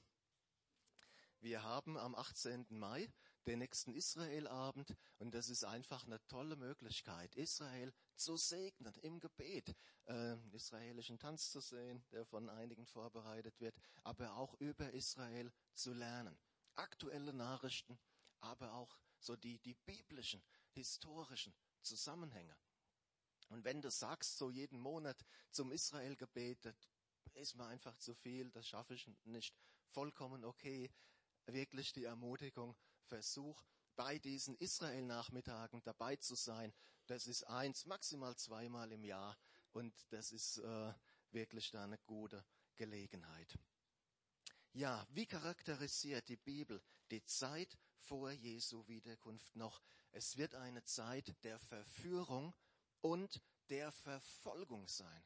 Wir 1.41 1.63
haben 1.63 1.97
am 1.97 2.15
18. 2.15 2.65
Mai 2.69 3.09
den 3.45 3.59
nächsten 3.59 3.93
Israelabend 3.93 4.93
und 5.19 5.33
das 5.33 5.47
ist 5.47 5.63
einfach 5.63 6.03
eine 6.05 6.19
tolle 6.27 6.57
Möglichkeit, 6.57 7.33
Israel 7.35 7.93
zu 8.15 8.35
segnen 8.35 8.93
im 9.03 9.21
Gebet, 9.21 9.73
äh, 10.07 10.35
israelischen 10.51 11.17
Tanz 11.17 11.49
zu 11.49 11.61
sehen, 11.61 12.03
der 12.11 12.25
von 12.25 12.49
einigen 12.49 12.85
vorbereitet 12.85 13.57
wird, 13.61 13.73
aber 14.03 14.35
auch 14.35 14.53
über 14.55 14.91
Israel 14.91 15.49
zu 15.73 15.93
lernen. 15.93 16.37
Aktuelle 16.75 17.31
Nachrichten, 17.31 17.97
aber 18.41 18.73
auch 18.73 18.99
so 19.19 19.37
die, 19.37 19.59
die 19.59 19.75
biblischen, 19.75 20.43
historischen 20.71 21.55
Zusammenhänge. 21.81 22.57
Und 23.47 23.63
wenn 23.63 23.81
du 23.81 23.89
sagst, 23.89 24.37
so 24.37 24.49
jeden 24.49 24.79
Monat 24.79 25.25
zum 25.51 25.71
Israel 25.71 26.17
gebetet, 26.17 26.89
ist 27.33 27.55
mir 27.55 27.65
einfach 27.65 27.95
zu 27.97 28.13
viel, 28.13 28.51
das 28.51 28.67
schaffe 28.67 28.93
ich 28.93 29.09
nicht. 29.23 29.55
Vollkommen 29.91 30.43
okay. 30.43 30.91
Wirklich 31.53 31.93
die 31.93 32.03
Ermutigung, 32.03 32.75
Versuch, 33.03 33.63
bei 33.95 34.17
diesen 34.19 34.55
Israel-Nachmittagen 34.55 35.81
dabei 35.83 36.15
zu 36.15 36.35
sein. 36.35 36.73
Das 37.07 37.27
ist 37.27 37.43
eins, 37.43 37.85
maximal 37.85 38.35
zweimal 38.37 38.91
im 38.91 39.03
Jahr. 39.03 39.37
Und 39.71 39.93
das 40.09 40.31
ist 40.31 40.57
äh, 40.59 40.93
wirklich 41.31 41.71
da 41.71 41.83
eine 41.83 41.97
gute 41.99 42.45
Gelegenheit. 42.75 43.57
Ja, 44.73 45.05
wie 45.09 45.25
charakterisiert 45.25 46.29
die 46.29 46.37
Bibel 46.37 46.81
die 47.11 47.23
Zeit 47.25 47.77
vor 47.97 48.31
Jesu 48.31 48.87
Wiederkunft 48.87 49.55
noch? 49.55 49.81
Es 50.11 50.37
wird 50.37 50.55
eine 50.55 50.83
Zeit 50.83 51.35
der 51.43 51.59
Verführung 51.59 52.55
und 53.01 53.41
der 53.69 53.91
Verfolgung 53.91 54.87
sein. 54.87 55.23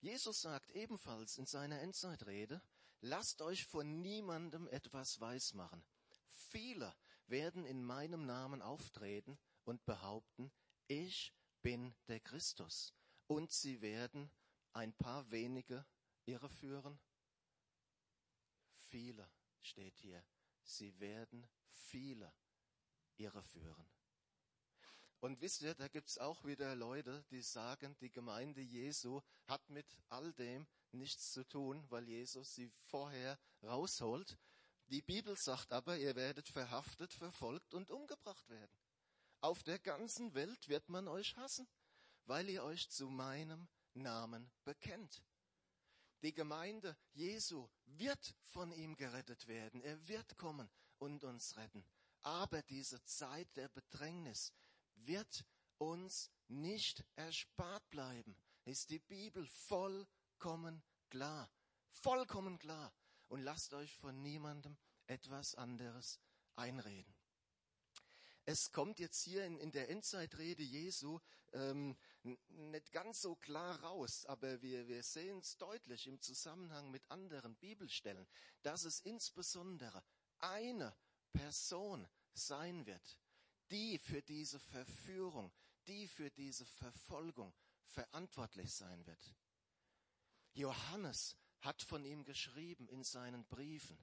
Jesus 0.00 0.40
sagt 0.40 0.70
ebenfalls 0.70 1.36
in 1.36 1.46
seiner 1.46 1.80
Endzeitrede, 1.80 2.62
lasst 3.00 3.42
euch 3.42 3.66
von 3.66 4.00
niemandem 4.00 4.68
etwas 4.68 5.20
weismachen. 5.20 5.84
Viele 6.28 6.94
werden 7.26 7.64
in 7.64 7.84
meinem 7.84 8.26
Namen 8.26 8.62
auftreten 8.62 9.38
und 9.64 9.84
behaupten, 9.84 10.52
ich 10.86 11.32
bin 11.62 11.94
der 12.08 12.20
Christus. 12.20 12.94
Und 13.26 13.52
sie 13.52 13.80
werden 13.80 14.30
ein 14.72 14.92
paar 14.92 15.30
wenige 15.30 15.86
irreführen. 16.24 16.98
Viele 18.74 19.30
steht 19.62 19.96
hier. 19.98 20.24
Sie 20.62 20.98
werden 20.98 21.48
viele 21.70 22.32
irreführen. 23.16 23.88
Und 25.20 25.40
wisst 25.42 25.60
ihr, 25.60 25.74
da 25.74 25.88
gibt's 25.88 26.16
auch 26.16 26.44
wieder 26.44 26.74
Leute, 26.74 27.24
die 27.30 27.42
sagen, 27.42 27.94
die 28.00 28.10
Gemeinde 28.10 28.62
Jesu 28.62 29.20
hat 29.46 29.68
mit 29.68 29.86
all 30.08 30.32
dem 30.32 30.66
nichts 30.92 31.32
zu 31.32 31.46
tun, 31.46 31.84
weil 31.90 32.08
Jesus 32.08 32.54
sie 32.54 32.70
vorher 32.86 33.38
rausholt. 33.62 34.38
Die 34.86 35.02
Bibel 35.02 35.36
sagt 35.36 35.72
aber, 35.72 35.98
ihr 35.98 36.16
werdet 36.16 36.48
verhaftet, 36.48 37.12
verfolgt 37.12 37.74
und 37.74 37.90
umgebracht 37.90 38.48
werden. 38.48 38.72
Auf 39.40 39.62
der 39.62 39.78
ganzen 39.78 40.34
Welt 40.34 40.68
wird 40.68 40.88
man 40.88 41.06
euch 41.06 41.36
hassen, 41.36 41.68
weil 42.24 42.48
ihr 42.48 42.64
euch 42.64 42.88
zu 42.88 43.08
meinem 43.08 43.68
Namen 43.94 44.50
bekennt. 44.64 45.22
Die 46.22 46.34
Gemeinde 46.34 46.96
Jesu 47.12 47.68
wird 47.86 48.34
von 48.42 48.72
ihm 48.72 48.96
gerettet 48.96 49.46
werden. 49.46 49.80
Er 49.82 50.08
wird 50.08 50.36
kommen 50.36 50.70
und 50.98 51.24
uns 51.24 51.56
retten. 51.56 51.84
Aber 52.22 52.62
diese 52.62 53.02
Zeit 53.04 53.48
der 53.56 53.68
Bedrängnis, 53.68 54.52
wird 55.06 55.44
uns 55.78 56.30
nicht 56.48 57.04
erspart 57.16 57.88
bleiben. 57.90 58.36
Ist 58.64 58.90
die 58.90 58.98
Bibel 58.98 59.46
vollkommen 59.46 60.82
klar. 61.08 61.50
Vollkommen 61.90 62.58
klar. 62.58 62.92
Und 63.28 63.42
lasst 63.42 63.72
euch 63.74 63.96
von 63.96 64.20
niemandem 64.22 64.76
etwas 65.06 65.54
anderes 65.54 66.20
einreden. 66.56 67.14
Es 68.44 68.72
kommt 68.72 68.98
jetzt 68.98 69.22
hier 69.22 69.44
in, 69.44 69.58
in 69.58 69.70
der 69.70 69.90
Endzeitrede 69.90 70.62
Jesu 70.62 71.20
ähm, 71.52 71.96
nicht 72.48 72.90
ganz 72.92 73.20
so 73.20 73.36
klar 73.36 73.80
raus, 73.80 74.24
aber 74.26 74.60
wir, 74.62 74.88
wir 74.88 75.02
sehen 75.02 75.38
es 75.38 75.56
deutlich 75.56 76.06
im 76.06 76.20
Zusammenhang 76.20 76.90
mit 76.90 77.08
anderen 77.10 77.54
Bibelstellen, 77.56 78.26
dass 78.62 78.84
es 78.84 79.00
insbesondere 79.00 80.02
eine 80.38 80.96
Person 81.32 82.08
sein 82.34 82.86
wird, 82.86 83.18
die 83.70 83.98
für 83.98 84.22
diese 84.22 84.58
Verführung, 84.58 85.52
die 85.86 86.08
für 86.08 86.30
diese 86.30 86.66
Verfolgung 86.66 87.54
verantwortlich 87.84 88.72
sein 88.72 89.06
wird. 89.06 89.34
Johannes 90.54 91.36
hat 91.60 91.82
von 91.82 92.04
ihm 92.04 92.24
geschrieben 92.24 92.88
in 92.88 93.04
seinen 93.04 93.44
Briefen. 93.46 93.98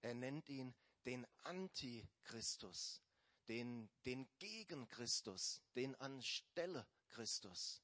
Er 0.00 0.14
nennt 0.14 0.48
ihn 0.48 0.74
den 1.04 1.26
Antichristus, 1.42 3.02
den, 3.48 3.90
den 4.06 4.26
gegen 4.38 4.88
Christus, 4.88 5.62
den 5.74 5.94
anstelle 5.96 6.86
Christus. 7.08 7.82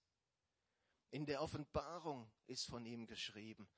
In 1.11 1.27
der 1.27 1.43
Offenbarung 1.43 2.31
ist 2.47 2.67
von 2.67 2.87
ihm 2.87 3.07
geschrieben, 3.07 3.69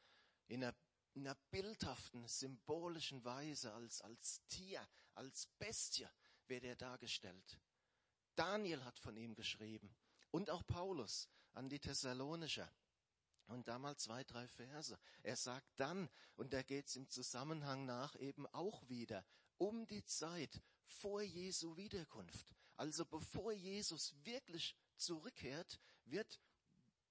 in 0.48 0.62
einer, 0.62 0.76
in 1.14 1.26
einer 1.26 1.38
bildhaften, 1.50 2.26
symbolischen 2.28 3.24
Weise 3.24 3.72
als, 3.72 4.02
als 4.02 4.46
Tier, 4.48 4.86
als 5.14 5.46
Bestie, 5.58 6.08
wird 6.52 6.64
er 6.64 6.76
dargestellt. 6.76 7.58
Daniel 8.36 8.84
hat 8.84 8.98
von 8.98 9.16
ihm 9.16 9.34
geschrieben 9.34 9.90
und 10.30 10.50
auch 10.50 10.66
Paulus 10.66 11.26
an 11.54 11.70
die 11.70 11.78
Thessalonischer. 11.78 12.70
Und 13.46 13.68
da 13.68 13.78
mal 13.78 13.96
zwei, 13.96 14.22
drei 14.22 14.46
Verse. 14.46 14.98
Er 15.22 15.36
sagt 15.36 15.66
dann, 15.76 16.10
und 16.36 16.52
da 16.52 16.62
geht 16.62 16.88
es 16.88 16.96
im 16.96 17.08
Zusammenhang 17.08 17.86
nach 17.86 18.14
eben 18.16 18.46
auch 18.48 18.86
wieder, 18.86 19.24
um 19.56 19.86
die 19.86 20.04
Zeit 20.04 20.60
vor 20.84 21.22
Jesu 21.22 21.78
Wiederkunft. 21.78 22.54
Also 22.76 23.06
bevor 23.06 23.52
Jesus 23.52 24.14
wirklich 24.22 24.76
zurückkehrt, 24.96 25.80
wird 26.04 26.38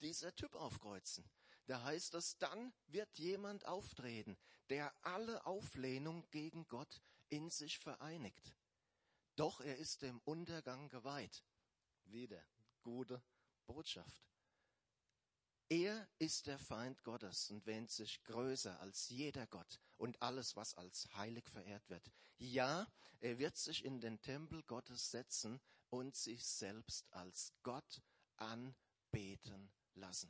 dieser 0.01 0.35
Typ 0.35 0.53
aufkreuzen. 0.53 1.27
Da 1.65 1.81
heißt 1.81 2.13
es, 2.13 2.37
dann 2.37 2.73
wird 2.85 3.17
jemand 3.17 3.65
auftreten, 3.65 4.37
der 4.69 4.93
alle 5.01 5.47
Auflehnung 5.47 6.29
gegen 6.29 6.67
Gott 6.67 7.01
in 7.29 7.49
sich 7.49 7.79
vereinigt. 7.79 8.53
Doch 9.35 9.61
er 9.61 9.77
ist 9.77 10.01
dem 10.01 10.19
Untergang 10.25 10.89
geweiht. 10.89 11.43
Wieder 12.05 12.43
gute 12.81 13.21
Botschaft. 13.65 14.25
Er 15.69 16.05
ist 16.19 16.47
der 16.47 16.59
Feind 16.59 17.01
Gottes 17.03 17.49
und 17.49 17.65
wähnt 17.65 17.89
sich 17.91 18.21
größer 18.25 18.77
als 18.81 19.07
jeder 19.07 19.47
Gott 19.47 19.79
und 19.97 20.21
alles, 20.21 20.57
was 20.57 20.73
als 20.75 21.07
heilig 21.15 21.47
verehrt 21.47 21.89
wird. 21.89 22.11
Ja, 22.37 22.91
er 23.21 23.39
wird 23.39 23.55
sich 23.55 23.85
in 23.85 24.01
den 24.01 24.19
Tempel 24.19 24.63
Gottes 24.63 25.11
setzen 25.11 25.61
und 25.89 26.15
sich 26.15 26.45
selbst 26.45 27.07
als 27.13 27.53
Gott 27.63 28.01
anbeten 28.35 29.71
lassen. 29.93 30.29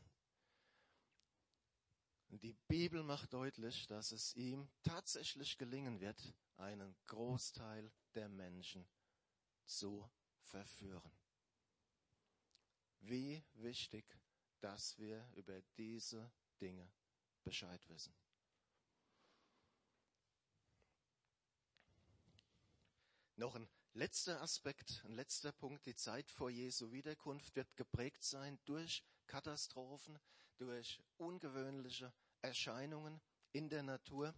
Die 2.30 2.54
Bibel 2.68 3.02
macht 3.02 3.34
deutlich, 3.34 3.88
dass 3.88 4.12
es 4.12 4.36
ihm 4.36 4.70
tatsächlich 4.84 5.58
gelingen 5.58 6.00
wird, 6.00 6.34
einen 6.58 6.96
Großteil 7.08 7.92
der 8.16 8.30
Menschen 8.30 8.88
zu 9.66 10.10
verführen. 10.44 11.12
Wie 13.00 13.44
wichtig, 13.54 14.06
dass 14.60 14.98
wir 15.00 15.28
über 15.36 15.62
diese 15.78 16.32
Dinge 16.60 16.92
Bescheid 17.44 17.88
wissen. 17.90 18.14
Noch 23.36 23.56
ein 23.56 23.68
letzter 23.94 24.40
Aspekt, 24.42 25.04
ein 25.06 25.14
letzter 25.14 25.52
Punkt. 25.52 25.88
Die 25.88 25.96
Zeit 25.96 26.30
vor 26.30 26.52
Jesu 26.52 26.92
Wiederkunft 26.92 27.56
wird 27.56 27.76
geprägt 27.76 28.24
sein 28.24 28.60
durch 28.66 29.04
Katastrophen, 29.26 30.20
durch 30.58 31.02
ungewöhnliche 31.18 32.14
Erscheinungen 32.42 33.20
in 33.52 33.68
der 33.70 33.82
Natur. 33.82 34.36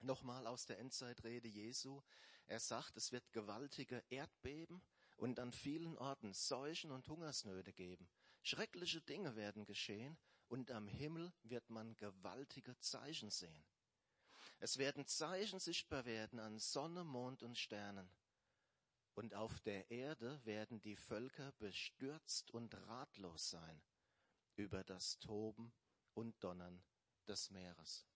Nochmal 0.00 0.46
aus 0.46 0.66
der 0.66 0.78
Endzeitrede 0.78 1.48
Jesu. 1.48 2.02
Er 2.50 2.58
sagt, 2.58 2.96
es 2.96 3.12
wird 3.12 3.32
gewaltige 3.32 4.02
Erdbeben 4.10 4.82
und 5.16 5.38
an 5.38 5.52
vielen 5.52 5.96
Orten 5.96 6.34
Seuchen 6.34 6.90
und 6.90 7.06
Hungersnöte 7.06 7.72
geben. 7.72 8.10
Schreckliche 8.42 9.00
Dinge 9.02 9.36
werden 9.36 9.64
geschehen 9.64 10.18
und 10.48 10.72
am 10.72 10.88
Himmel 10.88 11.32
wird 11.44 11.70
man 11.70 11.94
gewaltige 11.94 12.76
Zeichen 12.80 13.30
sehen. 13.30 13.64
Es 14.58 14.78
werden 14.78 15.06
Zeichen 15.06 15.60
sichtbar 15.60 16.04
werden 16.06 16.40
an 16.40 16.58
Sonne, 16.58 17.04
Mond 17.04 17.44
und 17.44 17.56
Sternen. 17.56 18.10
Und 19.14 19.36
auf 19.36 19.60
der 19.60 19.88
Erde 19.88 20.44
werden 20.44 20.80
die 20.80 20.96
Völker 20.96 21.52
bestürzt 21.52 22.50
und 22.50 22.74
ratlos 22.88 23.48
sein 23.50 23.80
über 24.56 24.82
das 24.82 25.20
Toben 25.20 25.72
und 26.14 26.42
Donnern 26.42 26.82
des 27.28 27.50
Meeres. 27.50 28.08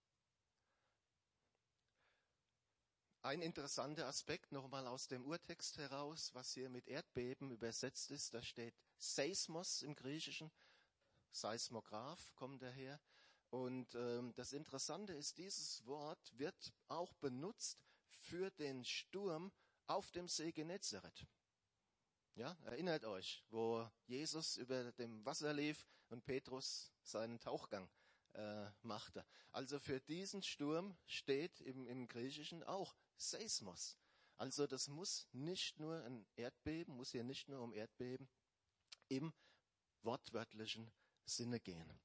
Ein 3.24 3.40
interessanter 3.40 4.06
Aspekt 4.06 4.52
nochmal 4.52 4.86
aus 4.86 5.08
dem 5.08 5.24
Urtext 5.24 5.78
heraus, 5.78 6.34
was 6.34 6.52
hier 6.52 6.68
mit 6.68 6.86
Erdbeben 6.86 7.52
übersetzt 7.52 8.10
ist, 8.10 8.34
da 8.34 8.42
steht 8.42 8.74
Seismos 8.98 9.80
im 9.80 9.94
Griechischen, 9.94 10.52
Seismograph 11.30 12.34
kommt 12.34 12.60
daher. 12.60 13.00
Und 13.48 13.94
ähm, 13.94 14.34
das 14.34 14.52
Interessante 14.52 15.14
ist, 15.14 15.38
dieses 15.38 15.86
Wort 15.86 16.38
wird 16.38 16.74
auch 16.88 17.14
benutzt 17.14 17.82
für 18.10 18.50
den 18.50 18.84
Sturm 18.84 19.50
auf 19.86 20.10
dem 20.10 20.28
See 20.28 20.52
Genezareth. 20.52 21.26
Ja, 22.34 22.54
erinnert 22.64 23.06
euch, 23.06 23.42
wo 23.48 23.90
Jesus 24.04 24.58
über 24.58 24.92
dem 24.92 25.24
Wasser 25.24 25.54
lief 25.54 25.86
und 26.10 26.26
Petrus 26.26 26.92
seinen 27.02 27.40
Tauchgang 27.40 27.88
äh, 28.34 28.66
machte. 28.82 29.24
Also 29.50 29.78
für 29.78 29.98
diesen 30.00 30.42
Sturm 30.42 30.94
steht 31.06 31.62
im, 31.62 31.86
im 31.86 32.06
Griechischen 32.06 32.62
auch 32.64 32.94
Seismos. 33.16 33.96
Also 34.36 34.66
das 34.66 34.88
muss 34.88 35.28
nicht 35.32 35.78
nur 35.78 36.02
ein 36.04 36.26
Erdbeben, 36.36 36.96
muss 36.96 37.12
hier 37.12 37.24
nicht 37.24 37.48
nur 37.48 37.60
um 37.60 37.72
Erdbeben 37.72 38.28
im 39.08 39.32
wortwörtlichen 40.02 40.92
Sinne 41.24 41.60
gehen. 41.60 42.00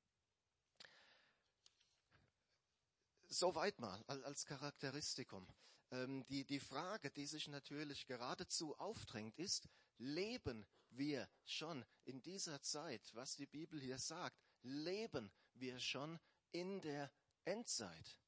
Soweit 3.28 3.80
mal 3.80 4.04
als 4.08 4.46
Charakteristikum. 4.46 5.48
Ähm, 5.92 6.26
die, 6.26 6.46
die 6.46 6.60
Frage, 6.60 7.12
die 7.12 7.26
sich 7.26 7.48
natürlich 7.48 8.06
geradezu 8.06 8.78
aufdrängt, 8.78 9.38
ist, 9.38 9.68
leben 9.98 10.66
wir 10.90 11.30
schon 11.46 11.86
in 12.06 12.22
dieser 12.22 12.62
Zeit, 12.62 13.14
was 13.14 13.36
die 13.36 13.46
Bibel 13.46 13.80
hier 13.80 14.00
sagt, 14.00 14.40
leben 14.62 15.32
wir 15.54 15.80
schon 15.80 16.20
in 16.52 16.82
der 16.82 17.12
Endzeit? 17.46 18.20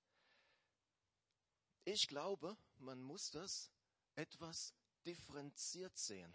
Ich 1.84 2.08
glaube, 2.08 2.56
man 2.78 3.02
muss 3.02 3.32
das 3.32 3.72
etwas 4.16 4.74
differenziert 5.06 5.98
sehen. 5.98 6.34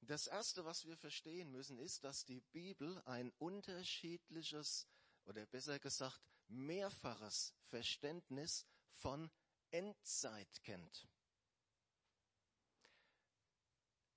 Das 0.00 0.26
Erste, 0.26 0.64
was 0.64 0.86
wir 0.86 0.96
verstehen 0.96 1.50
müssen, 1.50 1.78
ist, 1.78 2.04
dass 2.04 2.24
die 2.24 2.40
Bibel 2.40 3.00
ein 3.06 3.32
unterschiedliches 3.38 4.86
oder 5.24 5.46
besser 5.46 5.78
gesagt 5.78 6.20
mehrfaches 6.48 7.54
Verständnis 7.68 8.66
von 8.92 9.30
Endzeit 9.70 10.62
kennt. 10.62 11.08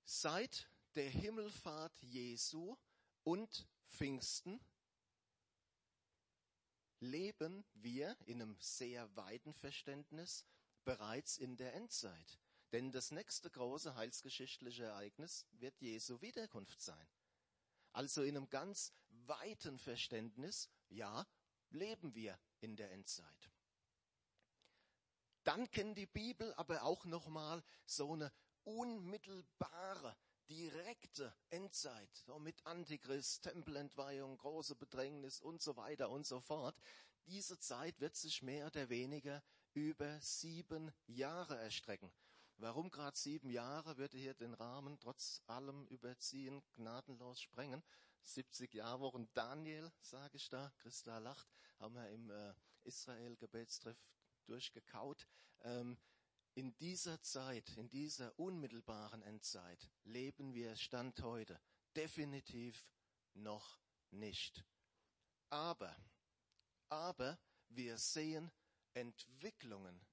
Seit 0.04 0.68
der 0.94 1.08
Himmelfahrt 1.10 1.96
Jesu 2.02 2.76
und 3.24 3.66
Pfingsten 3.88 4.60
leben 7.00 7.64
wir 7.74 8.16
in 8.26 8.42
einem 8.42 8.56
sehr 8.60 9.14
weiten 9.16 9.54
Verständnis 9.54 10.44
bereits 10.84 11.36
in 11.36 11.56
der 11.56 11.74
Endzeit. 11.74 12.38
Denn 12.72 12.92
das 12.92 13.10
nächste 13.10 13.50
große 13.50 13.94
heilsgeschichtliche 13.94 14.84
Ereignis 14.84 15.46
wird 15.52 15.80
Jesu 15.80 16.20
Wiederkunft 16.20 16.80
sein. 16.80 17.08
Also 17.92 18.22
in 18.22 18.36
einem 18.36 18.50
ganz 18.50 18.92
weiten 19.26 19.78
Verständnis, 19.78 20.68
ja, 20.88 21.26
leben 21.70 22.14
wir 22.14 22.38
in 22.60 22.76
der 22.76 22.90
Endzeit. 22.92 23.50
Dann 25.44 25.70
kennt 25.70 25.96
die 25.96 26.06
Bibel 26.06 26.52
aber 26.54 26.82
auch 26.82 27.06
nochmal 27.06 27.62
so 27.86 28.12
eine 28.12 28.30
unmittelbare 28.64 30.16
direkte 30.48 31.34
Endzeit, 31.50 32.08
so 32.26 32.38
mit 32.38 32.64
Antichrist, 32.66 33.42
Tempelentweihung, 33.42 34.36
große 34.38 34.74
Bedrängnis 34.76 35.40
und 35.40 35.62
so 35.62 35.76
weiter 35.76 36.10
und 36.10 36.26
so 36.26 36.40
fort. 36.40 36.76
Diese 37.26 37.58
Zeit 37.58 38.00
wird 38.00 38.16
sich 38.16 38.42
mehr 38.42 38.66
oder 38.66 38.88
weniger 38.88 39.42
über 39.74 40.18
sieben 40.20 40.92
Jahre 41.06 41.58
erstrecken. 41.58 42.10
Warum 42.56 42.90
gerade 42.90 43.16
sieben 43.16 43.50
Jahre 43.50 43.98
würde 43.98 44.18
hier 44.18 44.34
den 44.34 44.54
Rahmen 44.54 44.98
trotz 44.98 45.42
allem 45.46 45.86
überziehen, 45.86 46.62
gnadenlos 46.72 47.40
sprengen. 47.40 47.84
70 48.22 48.74
Jahrwochen 48.74 49.28
Daniel, 49.34 49.92
sage 50.00 50.36
ich 50.36 50.48
da, 50.48 50.72
Christa 50.78 51.18
lacht, 51.18 51.48
haben 51.78 51.94
wir 51.94 52.08
im 52.10 52.30
äh, 52.30 52.54
Israel-Gebetstreff 52.82 53.96
durchgekaut. 54.46 55.28
Ähm, 55.60 55.98
in 56.58 56.76
dieser 56.78 57.22
Zeit, 57.22 57.76
in 57.76 57.88
dieser 57.88 58.36
unmittelbaren 58.36 59.22
Endzeit 59.22 59.88
leben 60.02 60.54
wir 60.54 60.74
Stand 60.74 61.22
heute 61.22 61.60
definitiv 61.94 62.84
noch 63.34 63.78
nicht. 64.10 64.64
Aber, 65.50 65.96
aber 66.88 67.38
wir 67.68 67.96
sehen 67.96 68.50
Entwicklungen, 68.92 70.04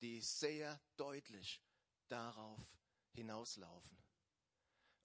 die 0.00 0.20
sehr 0.20 0.80
deutlich 0.96 1.60
darauf 2.06 2.78
hinauslaufen. 3.10 3.98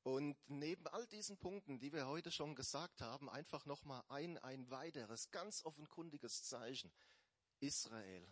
Und 0.03 0.37
neben 0.45 0.85
all 0.89 1.07
diesen 1.07 1.39
Punkten, 1.39 1.79
die 1.79 1.93
wir 1.93 2.05
heute 2.05 2.31
schon 2.31 2.53
gesagt 2.53 3.01
haben, 3.01 3.27
einfach 3.27 3.65
nochmal 3.65 4.03
ein, 4.09 4.37
ein 4.37 4.69
weiteres, 4.69 5.31
ganz 5.31 5.65
offenkundiges 5.65 6.43
Zeichen. 6.43 6.93
Israel 7.59 8.31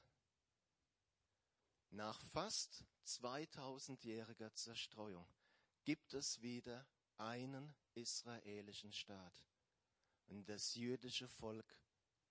nach 1.94 2.20
fast 2.32 2.84
2000-jähriger 3.06 4.54
Zerstreuung 4.54 5.28
gibt 5.84 6.14
es 6.14 6.42
wieder 6.42 6.88
einen 7.18 7.74
israelischen 7.94 8.92
Staat. 8.92 9.44
Und 10.28 10.50
das 10.50 10.74
jüdische 10.74 11.28
Volk 11.28 11.78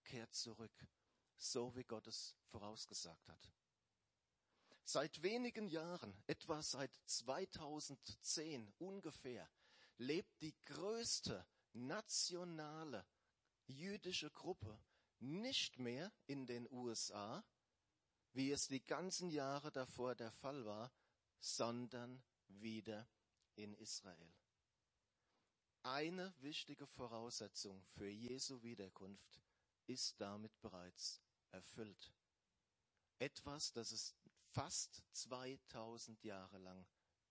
kehrt 0.04 0.34
zurück, 0.34 0.86
so 1.36 1.74
wie 1.76 1.84
Gott 1.84 2.06
es 2.08 2.34
vorausgesagt 2.46 3.28
hat. 3.28 3.52
Seit 4.84 5.22
wenigen 5.22 5.68
Jahren, 5.68 6.12
etwa 6.26 6.60
seit 6.60 6.92
2010 7.06 8.72
ungefähr, 8.78 9.48
lebt 9.98 10.42
die 10.42 10.54
größte 10.64 11.46
nationale 11.72 13.06
jüdische 13.66 14.30
Gruppe 14.30 14.82
nicht 15.20 15.78
mehr 15.78 16.12
in 16.26 16.46
den 16.46 16.68
USA, 16.70 17.44
wie 18.32 18.50
es 18.50 18.68
die 18.68 18.84
ganzen 18.84 19.30
Jahre 19.30 19.70
davor 19.70 20.14
der 20.14 20.32
Fall 20.32 20.64
war, 20.64 20.92
sondern 21.40 22.22
wieder 22.48 23.08
in 23.56 23.74
Israel. 23.74 24.32
Eine 25.82 26.32
wichtige 26.38 26.86
Voraussetzung 26.86 27.82
für 27.96 28.08
Jesu 28.08 28.62
Wiederkunft 28.62 29.42
ist 29.86 30.20
damit 30.20 30.58
bereits 30.60 31.20
erfüllt. 31.50 32.12
Etwas, 33.18 33.72
das 33.72 33.90
es 33.90 34.14
fast 34.52 35.02
2000 35.12 36.22
Jahre 36.22 36.58
lang 36.58 36.86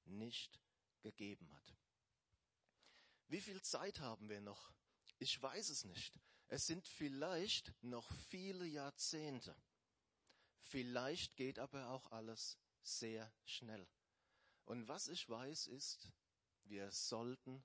nicht 0.06 0.60
gegeben 1.02 1.50
hat. 1.54 1.76
Wie 3.28 3.42
viel 3.42 3.62
Zeit 3.62 4.00
haben 4.00 4.28
wir 4.28 4.42
noch? 4.42 4.74
Ich 5.18 5.42
weiß 5.42 5.70
es 5.70 5.86
nicht. 5.86 6.20
Es 6.48 6.66
sind 6.66 6.86
vielleicht 6.88 7.74
noch 7.82 8.12
viele 8.30 8.66
Jahrzehnte. 8.66 9.56
Vielleicht 10.62 11.36
geht 11.36 11.60
aber 11.60 11.90
auch 11.90 12.12
alles 12.12 12.58
sehr 12.84 13.32
schnell. 13.44 13.88
Und 14.66 14.88
was 14.88 15.08
ich 15.08 15.28
weiß 15.28 15.68
ist, 15.68 16.12
wir 16.64 16.92
sollten 16.92 17.64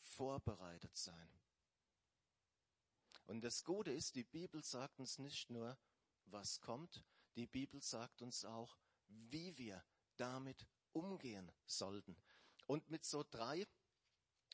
vorbereitet 0.00 0.96
sein. 0.96 1.30
Und 3.26 3.42
das 3.42 3.64
Gute 3.64 3.90
ist, 3.90 4.14
die 4.14 4.24
Bibel 4.24 4.62
sagt 4.62 5.00
uns 5.00 5.18
nicht 5.18 5.50
nur, 5.50 5.76
was 6.26 6.60
kommt, 6.60 7.04
die 7.34 7.46
Bibel 7.46 7.82
sagt 7.82 8.22
uns 8.22 8.44
auch, 8.44 8.78
wie 9.08 9.56
wir 9.58 9.84
damit 10.16 10.66
umgehen 10.92 11.50
sollten. 11.66 12.16
Und 12.66 12.88
mit 12.90 13.04
so 13.04 13.24
drei, 13.28 13.66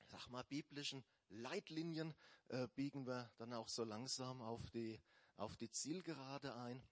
sag 0.07 0.29
mal, 0.29 0.45
biblischen 0.45 1.05
Leitlinien 1.29 2.15
äh, 2.49 2.67
biegen 2.69 3.07
wir 3.07 3.31
dann 3.37 3.53
auch 3.53 3.69
so 3.69 3.85
langsam 3.85 4.43
auf 4.43 4.71
die, 4.71 5.01
auf 5.37 5.57
die 5.57 5.71
Zielgerade 5.71 6.55
ein. 6.55 6.83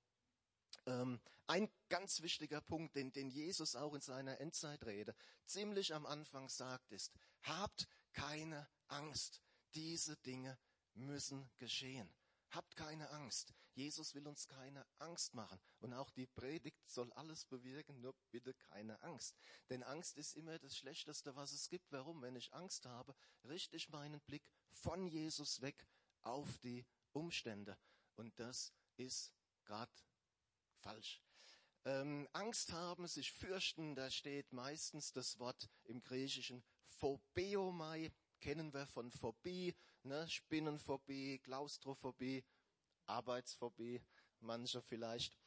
Ähm, 0.86 1.20
ein 1.46 1.68
ganz 1.88 2.22
wichtiger 2.22 2.60
Punkt, 2.60 2.94
den, 2.96 3.12
den 3.12 3.28
Jesus 3.28 3.74
auch 3.74 3.94
in 3.94 4.00
seiner 4.00 4.40
Endzeitrede 4.40 5.14
ziemlich 5.44 5.94
am 5.94 6.06
Anfang 6.06 6.48
sagt, 6.48 6.92
ist, 6.92 7.12
habt 7.42 7.88
keine 8.12 8.68
Angst. 8.88 9.42
Diese 9.74 10.16
Dinge 10.18 10.58
müssen 10.94 11.50
geschehen. 11.58 12.12
Habt 12.50 12.76
keine 12.76 13.10
Angst. 13.10 13.54
Jesus 13.74 14.14
will 14.14 14.26
uns 14.26 14.48
keine 14.48 14.84
Angst 14.98 15.34
machen. 15.34 15.60
Und 15.78 15.92
auch 15.92 16.10
die 16.10 16.26
Predigt 16.26 16.88
soll 16.88 17.12
alles 17.12 17.44
bewirken, 17.44 18.00
nur 18.00 18.14
bitte 18.30 18.54
keine 18.54 19.00
Angst. 19.02 19.36
Denn 19.68 19.82
Angst 19.84 20.16
ist 20.16 20.34
immer 20.34 20.58
das 20.58 20.76
Schlechteste, 20.76 21.36
was 21.36 21.52
es 21.52 21.68
gibt. 21.68 21.92
Warum? 21.92 22.22
Wenn 22.22 22.34
ich 22.34 22.52
Angst 22.52 22.86
habe, 22.86 23.14
richte 23.44 23.76
ich 23.76 23.88
meinen 23.88 24.20
Blick 24.20 24.42
von 24.72 25.06
Jesus 25.06 25.60
weg 25.60 25.86
auf 26.22 26.58
die 26.58 26.84
Umstände. 27.12 27.78
Und 28.16 28.38
das 28.38 28.72
ist 28.96 29.32
gerade 29.64 29.92
falsch. 30.80 31.22
Ähm, 31.84 32.28
Angst 32.32 32.72
haben, 32.72 33.06
sich 33.06 33.32
fürchten, 33.32 33.94
da 33.94 34.10
steht 34.10 34.52
meistens 34.52 35.12
das 35.12 35.38
Wort 35.38 35.68
im 35.84 36.02
Griechischen 36.02 36.62
Phobeomai, 36.88 38.12
kennen 38.40 38.74
wir 38.74 38.86
von 38.86 39.10
Phobie, 39.10 39.74
ne? 40.02 40.28
Spinnenphobie, 40.28 41.38
Klaustrophobie, 41.38 42.44
Arbeitsphobie, 43.06 44.02
manche 44.40 44.82
vielleicht. 44.82 45.38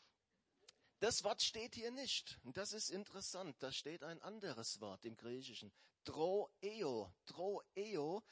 Das 0.99 1.23
Wort 1.23 1.41
steht 1.41 1.75
hier 1.75 1.91
nicht. 1.91 2.39
Und 2.43 2.57
das 2.57 2.71
ist 2.71 2.89
interessant. 2.89 3.55
Da 3.59 3.71
steht 3.71 4.03
ein 4.03 4.21
anderes 4.21 4.79
Wort 4.79 5.03
im 5.05 5.17
Griechischen. 5.17 5.73
Droeo. 6.05 7.13
Droeo. 7.25 8.23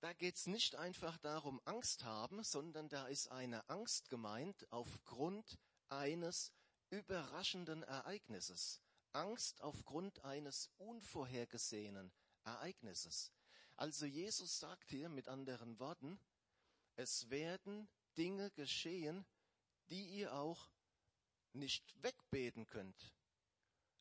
Da 0.00 0.12
geht 0.12 0.36
es 0.36 0.46
nicht 0.46 0.74
einfach 0.74 1.16
darum, 1.18 1.62
Angst 1.64 2.04
haben, 2.04 2.42
sondern 2.42 2.90
da 2.90 3.06
ist 3.06 3.30
eine 3.30 3.66
Angst 3.70 4.10
gemeint 4.10 4.70
aufgrund 4.70 5.58
eines 5.98 6.52
überraschenden 6.90 7.82
Ereignisses. 7.82 8.80
Angst 9.12 9.60
aufgrund 9.62 10.24
eines 10.24 10.70
unvorhergesehenen 10.78 12.12
Ereignisses. 12.44 13.32
Also 13.76 14.06
Jesus 14.06 14.58
sagt 14.58 14.90
hier 14.90 15.08
mit 15.08 15.28
anderen 15.28 15.78
Worten, 15.78 16.18
es 16.96 17.30
werden 17.30 17.88
Dinge 18.16 18.50
geschehen, 18.52 19.24
die 19.88 20.04
ihr 20.18 20.34
auch 20.34 20.70
nicht 21.52 21.94
wegbeten 22.02 22.66
könnt, 22.66 23.14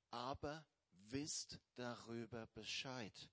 aber 0.09 0.65
wisst 1.09 1.59
darüber 1.75 2.47
Bescheid. 2.47 3.29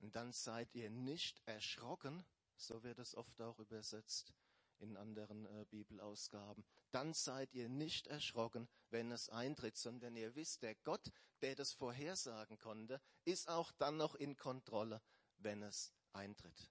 Und 0.00 0.14
dann 0.16 0.32
seid 0.32 0.74
ihr 0.74 0.90
nicht 0.90 1.40
erschrocken, 1.46 2.24
so 2.56 2.82
wird 2.82 2.98
es 2.98 3.14
oft 3.14 3.40
auch 3.40 3.58
übersetzt 3.58 4.32
in 4.80 4.96
anderen 4.96 5.46
äh, 5.46 5.64
Bibelausgaben. 5.70 6.64
Dann 6.90 7.14
seid 7.14 7.54
ihr 7.54 7.68
nicht 7.68 8.06
erschrocken, 8.06 8.68
wenn 8.90 9.12
es 9.12 9.28
eintritt, 9.28 9.76
sondern 9.76 10.16
ihr 10.16 10.34
wisst, 10.34 10.62
der 10.62 10.74
Gott, 10.76 11.10
der 11.42 11.54
das 11.54 11.72
vorhersagen 11.72 12.58
konnte, 12.58 13.00
ist 13.24 13.48
auch 13.48 13.72
dann 13.72 13.96
noch 13.96 14.14
in 14.14 14.36
Kontrolle, 14.36 15.02
wenn 15.38 15.62
es 15.62 15.92
eintritt. 16.12 16.70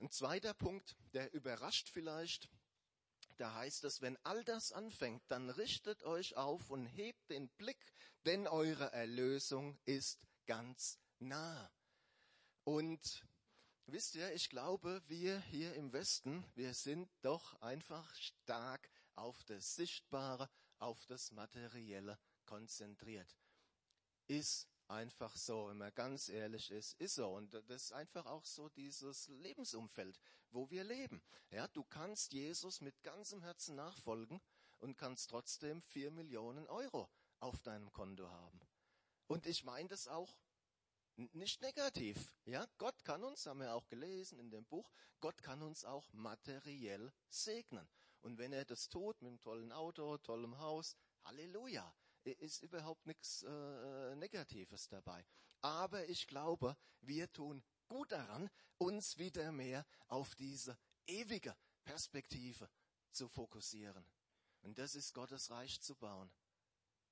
Ein 0.00 0.10
zweiter 0.10 0.54
Punkt, 0.54 0.96
der 1.12 1.32
überrascht 1.34 1.88
vielleicht, 1.88 2.48
da 3.36 3.54
heißt 3.54 3.84
es, 3.84 4.00
wenn 4.00 4.16
all 4.24 4.44
das 4.44 4.72
anfängt, 4.72 5.22
dann 5.28 5.50
richtet 5.50 6.02
euch 6.02 6.36
auf 6.36 6.70
und 6.70 6.86
hebt 6.86 7.30
den 7.30 7.48
Blick, 7.50 7.92
denn 8.24 8.46
eure 8.46 8.92
Erlösung 8.92 9.78
ist 9.84 10.20
ganz 10.46 10.98
nah. 11.18 11.70
Und 12.64 13.24
wisst 13.92 14.14
ihr, 14.14 14.32
ich 14.34 14.50
glaube, 14.50 15.02
wir 15.06 15.40
hier 15.40 15.74
im 15.74 15.92
Westen, 15.92 16.44
wir 16.54 16.74
sind 16.74 17.08
doch 17.22 17.60
einfach 17.60 18.14
stark 18.14 18.88
auf 19.14 19.42
das 19.44 19.74
Sichtbare, 19.74 20.48
auf 20.78 21.06
das 21.06 21.32
Materielle 21.32 22.18
konzentriert. 22.44 23.36
Ist 24.26 24.68
einfach 24.88 25.36
so, 25.36 25.68
wenn 25.68 25.78
man 25.78 25.94
ganz 25.94 26.28
ehrlich 26.28 26.70
ist, 26.70 27.00
ist 27.00 27.14
so. 27.14 27.28
Und 27.28 27.54
das 27.54 27.84
ist 27.84 27.92
einfach 27.92 28.26
auch 28.26 28.44
so 28.44 28.68
dieses 28.68 29.28
Lebensumfeld, 29.28 30.18
wo 30.50 30.70
wir 30.70 30.84
leben. 30.84 31.22
Ja, 31.50 31.66
du 31.68 31.84
kannst 31.84 32.32
Jesus 32.32 32.80
mit 32.80 33.02
ganzem 33.02 33.42
Herzen 33.42 33.76
nachfolgen 33.76 34.40
und 34.78 34.96
kannst 34.96 35.30
trotzdem 35.30 35.82
vier 35.82 36.10
Millionen 36.10 36.66
Euro 36.68 37.10
auf 37.40 37.60
deinem 37.60 37.92
Konto 37.92 38.28
haben. 38.28 38.60
Und 39.26 39.46
ich 39.46 39.64
meine 39.64 39.88
das 39.88 40.08
auch 40.08 40.36
nicht 41.18 41.60
negativ. 41.60 42.32
Ja, 42.44 42.66
Gott 42.78 43.04
kann 43.04 43.24
uns, 43.24 43.46
haben 43.46 43.60
wir 43.60 43.74
auch 43.74 43.88
gelesen 43.88 44.38
in 44.38 44.50
dem 44.50 44.64
Buch, 44.64 44.90
Gott 45.20 45.42
kann 45.42 45.62
uns 45.62 45.84
auch 45.84 46.12
materiell 46.12 47.12
segnen. 47.28 47.88
Und 48.20 48.38
wenn 48.38 48.52
er 48.52 48.64
das 48.64 48.88
tut 48.88 49.20
mit 49.22 49.30
einem 49.30 49.40
tollen 49.40 49.72
Auto, 49.72 50.18
tollem 50.18 50.58
Haus, 50.58 50.96
Halleluja 51.24 51.94
ist 52.24 52.62
überhaupt 52.62 53.06
nichts 53.06 53.42
äh, 53.42 54.16
Negatives 54.16 54.88
dabei. 54.88 55.24
Aber 55.60 56.08
ich 56.08 56.26
glaube, 56.26 56.76
wir 57.00 57.30
tun 57.32 57.62
gut 57.86 58.12
daran, 58.12 58.50
uns 58.76 59.16
wieder 59.18 59.50
mehr 59.50 59.86
auf 60.08 60.34
diese 60.34 60.78
ewige 61.06 61.56
Perspektive 61.84 62.68
zu 63.10 63.28
fokussieren. 63.28 64.04
Und 64.60 64.78
das 64.78 64.94
ist 64.94 65.14
Gottes 65.14 65.50
Reich 65.50 65.80
zu 65.80 65.94
bauen. 65.96 66.30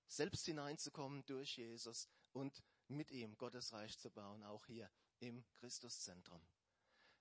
Selbst 0.06 0.44
hineinzukommen 0.44 1.24
durch 1.24 1.56
Jesus 1.56 2.08
und 2.32 2.62
mit 2.88 3.10
ihm 3.10 3.36
Gottes 3.36 3.72
Reich 3.72 3.98
zu 3.98 4.10
bauen, 4.10 4.44
auch 4.44 4.66
hier 4.66 4.90
im 5.20 5.44
Christuszentrum. 5.54 6.40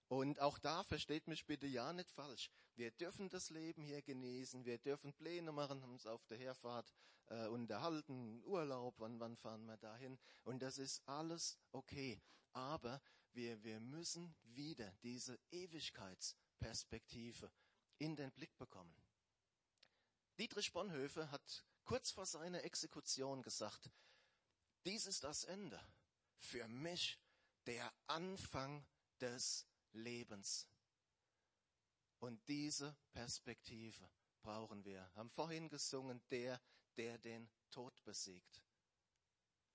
Und 0.08 0.40
auch 0.40 0.60
da 0.60 0.84
versteht 0.84 1.28
mich 1.28 1.46
bitte 1.46 1.66
ja 1.66 1.92
nicht 1.92 2.12
falsch. 2.12 2.52
Wir 2.76 2.92
dürfen 2.92 3.30
das 3.30 3.50
Leben 3.50 3.82
hier 3.82 4.02
genießen, 4.02 4.66
wir 4.66 4.78
dürfen 4.78 5.14
Pläne 5.14 5.52
machen, 5.52 5.84
uns 5.84 6.06
auf 6.06 6.26
der 6.28 6.38
Herfahrt 6.38 6.94
äh, 7.28 7.48
unterhalten, 7.48 8.44
Urlaub, 8.46 8.96
wann, 9.00 9.20
wann 9.20 9.36
fahren 9.36 9.66
wir 9.66 9.78
dahin. 9.78 10.20
Und 10.44 10.62
das 10.62 10.78
ist 10.78 11.02
alles 11.08 11.58
okay. 11.72 12.22
Aber 12.54 13.02
wir, 13.34 13.64
wir 13.64 13.80
müssen 13.80 14.36
wieder 14.44 14.94
diese 15.04 15.40
Ewigkeitsperspektive 15.52 17.52
in 17.98 18.16
den 18.16 18.32
Blick 18.32 18.56
bekommen. 18.58 18.96
Dietrich 20.38 20.72
Bonhoeffer 20.72 21.32
hat 21.32 21.66
kurz 21.84 22.12
vor 22.12 22.26
seiner 22.26 22.64
Exekution 22.64 23.42
gesagt, 23.42 23.90
dies 24.86 25.06
ist 25.08 25.24
das 25.24 25.44
Ende. 25.46 25.80
Für 26.38 26.68
mich 26.68 27.20
der 27.66 27.92
Anfang 28.08 28.86
des 29.20 29.66
Lebens. 29.94 30.68
Und 32.20 32.48
diese 32.48 32.96
Perspektive 33.12 34.10
brauchen 34.42 34.86
wir. 34.86 35.10
Haben 35.16 35.30
vorhin 35.30 35.70
gesungen, 35.70 36.22
der, 36.30 36.62
der 36.98 37.18
den 37.18 37.50
Tod 37.72 38.04
besiegt. 38.04 38.64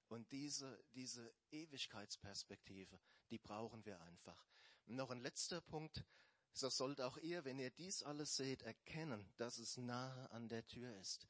Und 0.08 0.30
diese, 0.32 0.82
diese 0.94 1.32
Ewigkeitsperspektive, 1.50 2.98
die 3.30 3.38
brauchen 3.38 3.84
wir 3.84 4.00
einfach. 4.00 4.46
noch 4.86 5.10
ein 5.10 5.20
letzter 5.20 5.60
Punkt. 5.60 6.04
So 6.52 6.68
sollt 6.68 7.00
auch 7.00 7.16
ihr, 7.18 7.44
wenn 7.44 7.60
ihr 7.60 7.70
dies 7.70 8.02
alles 8.02 8.36
seht, 8.36 8.62
erkennen, 8.62 9.32
dass 9.36 9.58
es 9.58 9.76
nahe 9.76 10.30
an 10.30 10.48
der 10.48 10.66
Tür 10.66 10.96
ist. 10.98 11.28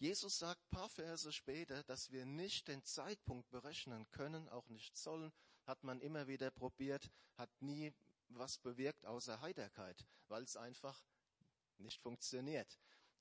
Jesus 0.00 0.38
sagt 0.38 0.70
paar 0.70 0.88
Verse 0.88 1.30
später, 1.30 1.82
dass 1.82 2.10
wir 2.10 2.24
nicht 2.24 2.68
den 2.68 2.82
Zeitpunkt 2.82 3.50
berechnen 3.50 4.10
können, 4.12 4.48
auch 4.48 4.66
nicht 4.70 4.96
sollen, 4.96 5.30
hat 5.66 5.84
man 5.84 6.00
immer 6.00 6.26
wieder 6.26 6.50
probiert, 6.50 7.10
hat 7.36 7.50
nie 7.60 7.92
was 8.28 8.56
bewirkt 8.56 9.04
außer 9.04 9.42
Heiterkeit, 9.42 10.06
weil 10.28 10.42
es 10.42 10.56
einfach 10.56 11.04
nicht 11.76 12.00
funktioniert. 12.00 12.78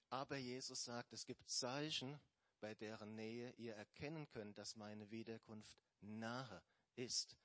Aber 0.07 0.37
Jesus 0.37 0.85
sagt, 0.85 1.11
es 1.11 1.25
gibt 1.25 1.49
Zeichen, 1.49 2.17
bei 2.61 2.73
deren 2.75 3.13
Nähe 3.13 3.51
ihr 3.57 3.75
erkennen 3.75 4.29
könnt, 4.29 4.57
dass 4.57 4.77
meine 4.77 5.11
Wiederkunft 5.11 5.77
nahe 5.99 6.63
ist. 6.95 7.35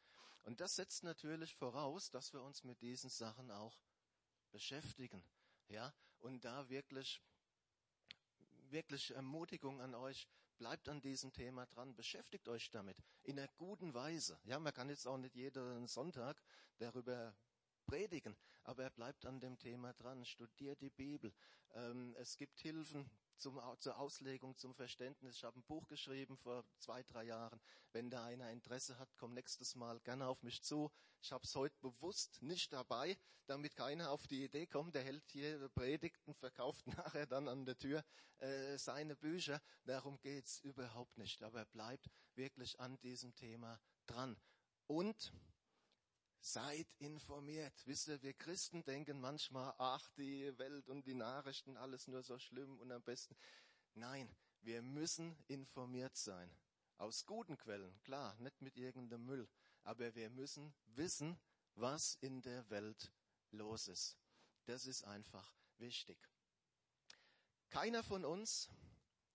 Und 0.45 0.61
das 0.61 0.77
setzt 0.77 1.03
natürlich 1.03 1.57
voraus, 1.57 2.09
dass 2.09 2.33
wir 2.33 2.43
uns 2.43 2.63
mit 2.63 2.81
diesen 2.83 3.11
Sachen 3.11 3.51
auch 3.51 3.77
beschäftigen. 4.53 5.25
Ja, 5.67 5.93
und 6.21 6.45
da 6.45 6.69
wirklich, 6.69 7.21
wirklich 8.75 9.15
Ermutigung 9.15 9.81
an 9.81 9.95
euch, 9.95 10.29
bleibt 10.59 10.89
an 10.89 11.01
diesem 11.01 11.33
Thema 11.33 11.65
dran, 11.67 11.95
beschäftigt 11.95 12.49
euch 12.49 12.71
damit 12.71 13.01
in 13.23 13.39
einer 13.39 13.49
guten 13.57 13.95
Weise. 13.95 14.39
Ja, 14.45 14.59
man 14.59 14.75
kann 14.75 14.89
jetzt 14.91 15.07
auch 15.07 15.17
nicht 15.17 15.37
jeden 15.37 15.87
Sonntag 15.87 16.43
darüber 16.79 17.35
predigen, 17.87 18.37
aber 18.65 18.83
er 18.83 18.91
bleibt 18.91 19.27
an 19.27 19.41
dem 19.41 19.59
Thema 19.59 19.93
dran, 19.95 20.25
studiert 20.25 20.81
die 20.83 20.91
Bibel. 20.91 21.33
Ähm, 21.75 22.17
es 22.19 22.37
gibt 22.37 22.59
Hilfen 22.61 23.09
zum, 23.37 23.61
zur 23.79 23.99
Auslegung, 23.99 24.57
zum 24.57 24.75
Verständnis. 24.75 25.37
Ich 25.37 25.45
habe 25.45 25.59
ein 25.59 25.65
Buch 25.65 25.87
geschrieben 25.89 26.37
vor 26.37 26.65
zwei, 26.79 27.03
drei 27.03 27.25
Jahren. 27.25 27.61
Wenn 27.93 28.11
da 28.11 28.25
einer 28.25 28.51
Interesse 28.51 28.99
hat, 28.99 29.09
komm 29.17 29.35
nächstes 29.35 29.75
Mal 29.75 30.01
gerne 30.01 30.27
auf 30.27 30.43
mich 30.43 30.63
zu. 30.63 30.91
Ich 31.21 31.33
habe 31.33 31.45
es 31.45 31.55
heute 31.55 31.77
bewusst 31.81 32.43
nicht 32.43 32.73
dabei, 32.73 33.17
damit 33.47 33.77
keiner 33.77 34.11
auf 34.11 34.27
die 34.27 34.45
Idee 34.45 34.67
kommt, 34.67 34.95
der 34.95 35.03
hält 35.03 35.29
hier 35.31 35.69
Predigten, 35.71 36.35
verkauft 36.35 36.87
nachher 37.15 37.27
dann 37.27 37.49
an 37.49 37.65
der 37.65 37.79
Tür 37.79 38.05
äh, 38.39 38.77
seine 38.79 39.17
Bücher. 39.17 39.61
Darum 39.85 40.21
geht's 40.21 40.61
überhaupt 40.61 41.17
nicht. 41.19 41.43
Aber 41.43 41.61
er 41.61 41.67
bleibt 41.67 42.11
wirklich 42.35 42.79
an 42.81 42.99
diesem 43.01 43.35
Thema 43.35 43.81
dran. 44.07 44.37
Und 44.87 45.33
Seid 46.47 46.87
informiert. 46.99 47.73
Wisst 47.87 48.09
ihr, 48.09 48.23
wir 48.23 48.35
Christen 48.35 48.85
denken 48.85 49.19
manchmal, 49.19 49.75
ach, 49.79 50.07
die 50.19 50.57
Welt 50.59 50.91
und 50.91 51.07
die 51.07 51.15
Nachrichten, 51.15 51.79
alles 51.79 52.07
nur 52.07 52.23
so 52.23 52.39
schlimm 52.39 52.79
und 52.81 52.93
am 52.93 53.03
besten. 53.03 53.35
Nein, 53.95 54.29
wir 54.61 54.83
müssen 54.83 55.43
informiert 55.47 56.19
sein. 56.19 56.55
Aus 56.99 57.25
guten 57.25 57.57
Quellen, 57.57 57.99
klar, 58.03 58.37
nicht 58.41 58.61
mit 58.61 58.77
irgendeinem 58.77 59.25
Müll. 59.25 59.49
Aber 59.85 60.15
wir 60.15 60.29
müssen 60.29 60.75
wissen, 60.85 61.41
was 61.77 62.17
in 62.21 62.43
der 62.43 62.69
Welt 62.69 63.11
los 63.51 63.89
ist. 63.89 64.19
Das 64.67 64.85
ist 64.85 65.03
einfach 65.05 65.51
wichtig. 65.79 66.19
Keiner 67.71 68.03
von 68.03 68.23
uns 68.23 68.69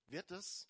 wird 0.06 0.30
es 0.30 0.70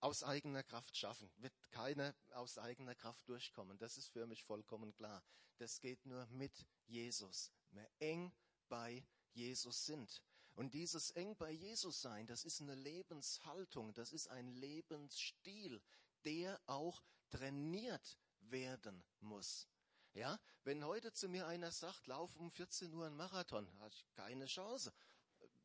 aus 0.00 0.22
eigener 0.22 0.62
Kraft 0.62 0.96
schaffen, 0.96 1.30
wird 1.38 1.52
keiner 1.70 2.14
aus 2.32 2.58
eigener 2.58 2.94
Kraft 2.94 3.28
durchkommen. 3.28 3.78
Das 3.78 3.96
ist 3.96 4.08
für 4.08 4.26
mich 4.26 4.44
vollkommen 4.44 4.92
klar. 4.94 5.22
Das 5.58 5.80
geht 5.80 6.06
nur 6.06 6.26
mit 6.26 6.66
Jesus. 6.86 7.50
Mehr 7.70 7.90
eng 7.98 8.32
bei 8.68 9.04
Jesus 9.32 9.86
sind. 9.86 10.22
Und 10.54 10.74
dieses 10.74 11.10
eng 11.12 11.36
bei 11.36 11.52
Jesus 11.52 12.00
sein, 12.00 12.26
das 12.26 12.44
ist 12.44 12.60
eine 12.60 12.74
Lebenshaltung, 12.74 13.94
das 13.94 14.12
ist 14.12 14.28
ein 14.28 14.48
Lebensstil, 14.48 15.80
der 16.24 16.60
auch 16.66 17.02
trainiert 17.30 18.18
werden 18.40 19.04
muss. 19.20 19.68
Ja, 20.14 20.40
wenn 20.64 20.84
heute 20.84 21.12
zu 21.12 21.28
mir 21.28 21.46
einer 21.46 21.70
sagt, 21.70 22.06
lauf 22.08 22.34
um 22.34 22.50
14 22.50 22.92
Uhr 22.92 23.06
einen 23.06 23.16
Marathon, 23.16 23.72
habe 23.78 23.94
ich 23.94 24.04
keine 24.14 24.46
Chance. 24.46 24.92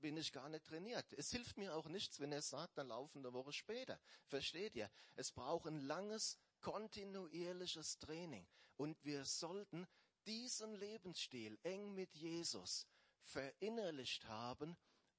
Bin 0.03 0.17
ich 0.17 0.33
gar 0.33 0.49
nicht 0.49 0.65
trainiert. 0.65 1.13
Es 1.13 1.31
hilft 1.31 1.57
mir 1.57 1.73
auch 1.73 1.87
nichts, 1.87 2.19
wenn 2.19 2.33
er 2.33 2.41
sagt, 2.41 2.77
dann 2.77 2.89
laufen 2.89 3.19
eine 3.19 3.31
Woche 3.31 3.53
später. 3.53 3.97
Versteht 4.25 4.75
ihr? 4.75 4.91
Es 5.15 5.31
braucht 5.31 5.65
ein 5.65 5.79
langes, 5.79 6.37
kontinuierliches 6.59 7.99
Training. 7.99 8.45
Und 8.75 9.01
wir 9.05 9.23
sollten 9.23 9.87
diesen 10.25 10.75
Lebensstil 10.75 11.57
eng 11.63 11.93
mit 11.93 12.13
Jesus 12.15 12.85
verinnerlicht 13.21 14.25
haben, 14.25 14.75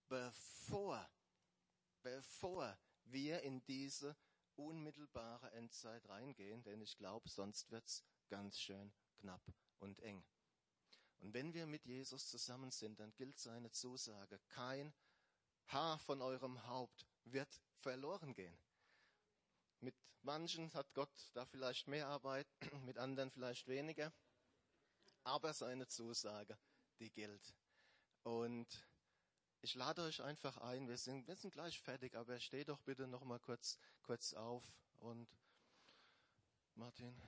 bevor, 0.09 1.11
bevor 2.03 2.79
wir 3.05 3.41
in 3.41 3.65
diese 3.65 4.15
unmittelbare 4.57 5.51
Endzeit 5.53 6.07
reingehen, 6.11 6.63
denn 6.63 6.83
ich 6.83 6.99
glaube, 6.99 7.31
sonst 7.31 7.71
wird's 7.71 8.05
ganz 8.29 8.61
schön 8.61 8.93
knapp 9.17 9.43
und 9.79 9.99
eng. 10.03 10.23
Und 11.25 11.33
wenn 11.33 11.55
wir 11.55 11.67
mit 11.67 11.87
Jesus 11.87 12.29
zusammen 12.29 12.71
sind, 12.71 13.01
dann 13.01 13.15
gilt 13.15 13.39
seine 13.39 13.71
Zusage, 13.71 14.39
kein 14.49 14.93
Haar 15.69 15.99
von 15.99 16.21
eurem 16.21 16.67
Haupt 16.67 17.07
wird 17.25 17.63
verloren 17.79 18.35
gehen. 18.35 18.55
Mit 19.81 19.95
manchen 20.21 20.71
hat 20.75 20.93
Gott 20.93 21.31
da 21.33 21.47
vielleicht 21.47 21.89
mehr 21.89 22.09
Arbeit, 22.09 22.47
mit 22.85 22.99
anderen 22.99 23.31
vielleicht 23.31 23.67
weniger. 23.69 24.13
Aber 25.23 25.55
seine 25.55 25.89
Zusage, 25.89 26.59
die 26.99 27.11
gilt. 27.11 27.55
Und 28.23 28.87
ich 29.63 29.75
lade 29.77 30.03
euch 30.03 30.21
einfach 30.21 30.59
ein, 30.59 30.89
wir 30.89 30.99
sind, 30.99 31.27
wir 31.27 31.37
sind 31.37 31.53
gleich 31.53 31.81
fertig, 31.81 32.15
aber 32.17 32.39
steh 32.39 32.65
doch 32.65 32.83
bitte 32.83 33.07
noch 33.07 33.25
mal 33.25 33.41
kurz, 33.41 33.79
kurz 34.03 34.35
auf 34.35 34.63
und 34.99 35.27
Martin. 36.75 37.19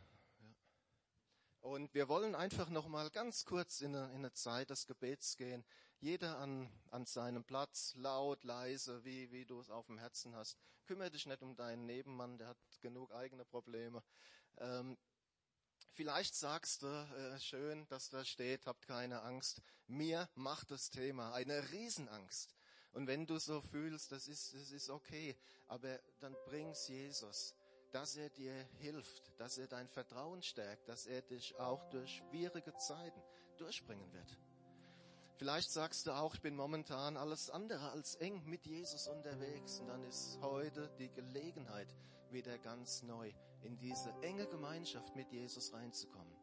Und 1.67 1.93
wir 1.95 2.09
wollen 2.09 2.37
einfach 2.37 2.71
noch 2.71 2.87
mal 2.87 3.11
ganz 3.11 3.45
kurz 3.45 3.81
in 3.81 3.97
eine, 3.97 4.07
in 4.11 4.19
eine 4.19 4.33
Zeit 4.33 4.71
des 4.71 4.87
Gebets 4.87 5.37
gehen. 5.37 5.65
Jeder 5.99 6.39
an, 6.39 6.71
an 6.93 7.07
seinem 7.07 7.43
Platz, 7.43 7.93
laut, 7.97 8.45
leise, 8.45 9.05
wie, 9.05 9.33
wie 9.33 9.45
du 9.45 9.59
es 9.59 9.69
auf 9.69 9.87
dem 9.87 9.99
Herzen 9.99 10.37
hast. 10.37 10.57
Kümmere 10.85 11.11
dich 11.11 11.27
nicht 11.27 11.43
um 11.43 11.57
deinen 11.57 11.85
Nebenmann, 11.85 12.39
der 12.39 12.47
hat 12.47 12.57
genug 12.83 13.13
eigene 13.13 13.45
Probleme. 13.45 14.01
Ähm, 14.59 14.97
vielleicht 15.95 16.37
sagst 16.37 16.83
du, 16.83 16.87
äh, 16.87 17.41
schön, 17.41 17.85
dass 17.89 18.11
da 18.11 18.25
steht, 18.25 18.65
habt 18.67 18.87
keine 18.87 19.23
Angst. 19.23 19.61
Mir 19.89 20.29
macht 20.37 20.71
das 20.71 20.91
Thema 20.91 21.35
eine 21.35 21.73
Riesenangst. 21.73 22.55
Und 22.93 23.09
wenn 23.09 23.27
du 23.27 23.41
so 23.41 23.61
fühlst, 23.61 24.13
das 24.13 24.29
ist, 24.29 24.55
das 24.55 24.71
ist 24.71 24.89
okay, 24.89 25.37
aber 25.67 25.99
dann 26.21 26.37
bring's 26.45 26.87
Jesus 26.87 27.57
dass 27.93 28.17
er 28.17 28.31
dir 28.31 28.55
hilft, 28.79 29.33
dass 29.39 29.59
er 29.59 29.67
dein 29.67 29.89
Vertrauen 29.89 30.43
stärkt, 30.43 30.89
dass 30.89 31.07
er 31.07 31.23
dich 31.23 31.59
auch 31.59 31.89
durch 31.91 32.17
schwierige 32.17 32.77
Zeiten 32.77 33.23
durchbringen 33.57 34.13
wird. 34.13 34.39
Vielleicht 35.39 35.71
sagst 35.71 36.07
du 36.07 36.13
auch, 36.13 36.35
ich 36.35 36.41
bin 36.41 36.57
momentan 36.57 37.17
alles 37.17 37.51
andere 37.51 37.91
als 37.91 38.15
eng 38.17 38.43
mit 38.47 38.65
Jesus 38.65 39.07
unterwegs 39.07 39.81
und 39.81 39.89
dann 39.89 40.03
ist 40.05 40.39
heute 40.41 40.91
die 40.99 41.11
Gelegenheit, 41.11 41.95
wieder 42.31 42.59
ganz 42.59 43.03
neu 43.03 43.33
in 43.63 43.79
diese 43.79 44.11
enge 44.23 44.47
Gemeinschaft 44.47 45.15
mit 45.15 45.31
Jesus 45.31 45.73
reinzukommen. 45.73 46.35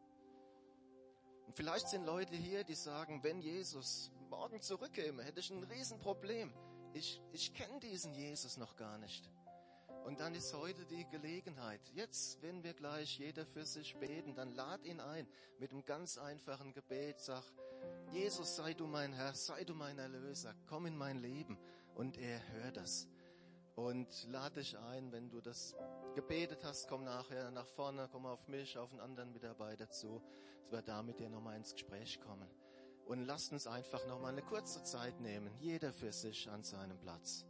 Und 1.46 1.56
vielleicht 1.56 1.88
sind 1.88 2.04
Leute 2.04 2.34
hier, 2.36 2.64
die 2.64 2.74
sagen, 2.74 3.22
wenn 3.22 3.40
Jesus 3.40 4.10
morgen 4.30 4.60
zurückkäme, 4.60 5.22
hätte 5.22 5.40
ich 5.40 5.50
ein 5.50 5.62
Riesenproblem. 5.62 6.52
Ich, 6.92 7.20
ich 7.32 7.52
kenne 7.54 7.80
diesen 7.80 8.14
Jesus 8.14 8.56
noch 8.56 8.76
gar 8.76 8.98
nicht. 8.98 9.30
Und 10.04 10.20
dann 10.20 10.34
ist 10.34 10.52
heute 10.52 10.84
die 10.84 11.06
Gelegenheit. 11.06 11.80
Jetzt, 11.94 12.42
wenn 12.42 12.62
wir 12.62 12.74
gleich 12.74 13.18
jeder 13.18 13.46
für 13.46 13.64
sich 13.64 13.96
beten, 13.96 14.34
dann 14.34 14.54
lad 14.54 14.84
ihn 14.84 15.00
ein 15.00 15.26
mit 15.58 15.72
einem 15.72 15.82
ganz 15.86 16.18
einfachen 16.18 16.74
Gebet. 16.74 17.20
Sag, 17.20 17.42
Jesus, 18.12 18.56
sei 18.56 18.74
du 18.74 18.86
mein 18.86 19.14
Herr, 19.14 19.32
sei 19.32 19.64
du 19.64 19.74
mein 19.74 19.98
Erlöser, 19.98 20.54
komm 20.68 20.84
in 20.84 20.96
mein 20.96 21.22
Leben. 21.22 21.58
Und 21.94 22.18
er 22.18 22.46
hört 22.52 22.76
das. 22.76 23.08
Und 23.76 24.28
lad 24.28 24.56
dich 24.56 24.76
ein, 24.76 25.10
wenn 25.10 25.30
du 25.30 25.40
das 25.40 25.74
gebetet 26.14 26.64
hast, 26.64 26.86
komm 26.86 27.04
nachher 27.04 27.50
nach 27.50 27.66
vorne, 27.66 28.06
komm 28.12 28.26
auf 28.26 28.46
mich, 28.46 28.76
auf 28.76 28.92
einen 28.92 29.00
anderen 29.00 29.32
Mitarbeiter 29.32 29.90
zu, 29.90 30.22
dass 30.60 30.70
wir 30.70 30.82
da 30.82 31.02
mit 31.02 31.18
dir 31.18 31.30
nochmal 31.30 31.56
ins 31.56 31.72
Gespräch 31.72 32.20
kommen. 32.20 32.48
Und 33.06 33.24
lasst 33.24 33.52
uns 33.52 33.66
einfach 33.66 34.06
nochmal 34.06 34.32
eine 34.32 34.42
kurze 34.42 34.82
Zeit 34.84 35.18
nehmen, 35.20 35.50
jeder 35.60 35.94
für 35.94 36.12
sich 36.12 36.48
an 36.50 36.62
seinem 36.62 36.98
Platz. 36.98 37.46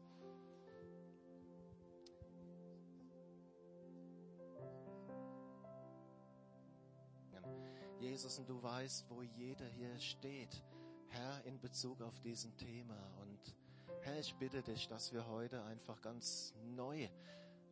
Jesus, 8.15 8.39
und 8.39 8.49
du 8.49 8.63
weißt, 8.63 9.11
wo 9.11 9.23
jeder 9.23 9.67
hier 9.67 9.99
steht, 9.99 10.63
Herr, 11.09 11.45
in 11.47 11.59
Bezug 11.59 12.01
auf 12.01 12.21
diesen 12.21 12.57
Thema. 12.57 12.97
Und 13.21 13.57
Herr, 14.03 14.21
ich 14.21 14.33
bitte 14.37 14.63
dich, 14.63 14.87
dass 14.87 15.13
wir 15.13 15.27
heute 15.27 15.61
einfach 15.65 16.01
ganz 16.01 16.55
neu 16.63 17.09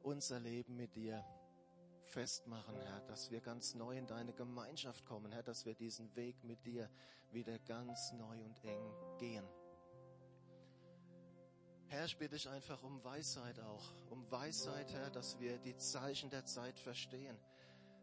unser 0.03 0.41
Leben 0.41 0.75
mit 0.75 0.97
dir 0.97 1.25
festmachen, 2.07 2.75
Herr, 2.75 3.03
dass 3.03 3.31
wir 3.31 3.41
ganz 3.41 3.77
neu 3.77 3.97
in 3.97 4.09
deine 4.09 4.33
Gemeinschaft 4.33 5.07
kommen, 5.07 5.31
Herr, 5.31 5.45
dass 5.45 5.65
wir 5.65 5.77
diesen 5.77 6.13
Weg 6.17 6.43
mit 6.43 6.67
dir 6.67 6.91
wieder 7.31 7.57
ganz 7.61 8.11
neu 8.11 8.43
und 8.45 8.65
eng 8.65 8.83
gehen. 9.19 9.47
Herr, 11.87 12.07
ich 12.07 12.19
bitte 12.19 12.35
dich 12.35 12.49
einfach 12.49 12.83
um 12.83 13.05
Weisheit 13.05 13.61
auch, 13.61 13.93
um 14.11 14.29
Weisheit, 14.29 14.93
Herr, 14.93 15.11
dass 15.11 15.39
wir 15.39 15.59
die 15.59 15.77
Zeichen 15.77 16.31
der 16.31 16.45
Zeit 16.47 16.81
verstehen. 16.81 17.39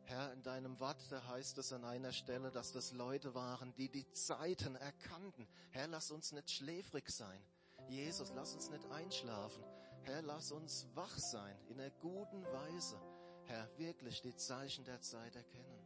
Herr, 0.10 0.34
in 0.34 0.42
deinem 0.42 0.80
Wort, 0.80 1.00
da 1.12 1.24
heißt 1.28 1.60
es 1.60 1.72
an 1.72 1.86
einer 1.86 2.12
Stelle, 2.12 2.50
dass 2.50 2.72
das 2.72 2.94
Leute 2.94 3.36
waren, 3.36 3.76
die 3.76 3.90
die 3.90 4.12
Zeiten 4.12 4.76
erkannten. 4.76 5.48
Herr, 5.70 5.88
lass 5.88 6.10
uns 6.10 6.32
nicht 6.32 6.50
schläfrig 6.50 7.08
sein. 7.12 7.40
Jesus, 7.88 8.32
lass 8.36 8.56
uns 8.56 8.72
nicht 8.72 8.88
einschlafen. 8.88 9.64
Herr, 10.02 10.24
lass 10.24 10.52
uns 10.52 10.88
wach 10.96 11.16
sein 11.16 11.56
in 11.70 11.80
einer 11.80 11.92
guten 11.92 12.44
Weise. 12.46 13.00
Herr, 13.44 13.70
wirklich 13.78 14.20
die 14.24 14.36
Zeichen 14.36 14.84
der 14.84 15.00
Zeit 15.00 15.36
erkennen. 15.36 15.80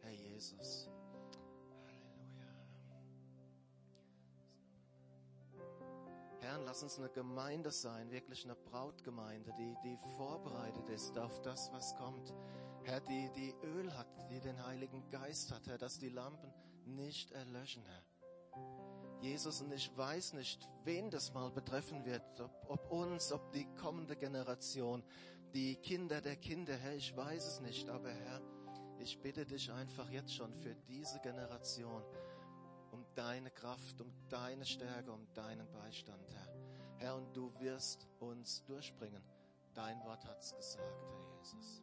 Herr 0.00 0.14
Jesus. 0.14 0.88
Halleluja. 1.86 2.50
Herr, 6.40 6.58
lass 6.64 6.82
uns 6.82 6.98
eine 6.98 7.10
Gemeinde 7.10 7.70
sein, 7.70 8.10
wirklich 8.10 8.44
eine 8.44 8.56
Brautgemeinde, 8.56 9.52
die, 9.56 9.76
die 9.84 9.96
vorbereitet 10.16 10.88
ist 10.88 11.16
auf 11.16 11.40
das, 11.42 11.70
was 11.70 11.94
kommt. 11.94 12.34
Herr, 12.84 13.00
die, 13.00 13.30
die 13.36 13.54
Öl 13.62 13.92
hat, 13.96 14.08
die 14.30 14.40
den 14.40 14.64
Heiligen 14.64 15.08
Geist 15.10 15.52
hat, 15.52 15.66
Herr, 15.66 15.78
dass 15.78 15.98
die 15.98 16.08
Lampen 16.08 16.52
nicht 16.86 17.32
erlöschen, 17.32 17.84
Herr. 17.84 18.02
Jesus, 19.20 19.60
und 19.60 19.72
ich 19.72 19.94
weiß 19.96 20.32
nicht, 20.32 20.66
wen 20.84 21.10
das 21.10 21.34
mal 21.34 21.50
betreffen 21.50 22.04
wird, 22.06 22.40
ob, 22.40 22.50
ob 22.68 22.90
uns, 22.90 23.32
ob 23.32 23.52
die 23.52 23.66
kommende 23.76 24.16
Generation, 24.16 25.04
die 25.52 25.76
Kinder 25.76 26.20
der 26.20 26.36
Kinder, 26.36 26.74
Herr, 26.74 26.94
ich 26.94 27.14
weiß 27.14 27.46
es 27.46 27.60
nicht, 27.60 27.88
aber 27.88 28.10
Herr, 28.10 28.40
ich 28.98 29.20
bitte 29.20 29.44
dich 29.44 29.70
einfach 29.70 30.08
jetzt 30.10 30.34
schon 30.34 30.54
für 30.54 30.74
diese 30.88 31.20
Generation 31.20 32.02
um 32.92 33.04
deine 33.14 33.50
Kraft, 33.50 34.00
um 34.00 34.12
deine 34.28 34.64
Stärke, 34.64 35.12
um 35.12 35.26
deinen 35.34 35.70
Beistand, 35.70 36.30
Herr. 36.32 36.48
Herr, 36.98 37.16
und 37.16 37.34
du 37.36 37.52
wirst 37.60 38.06
uns 38.20 38.64
durchbringen. 38.64 39.22
Dein 39.74 40.02
Wort 40.04 40.24
hat's 40.26 40.54
gesagt, 40.54 41.02
Herr 41.02 41.38
Jesus. 41.38 41.82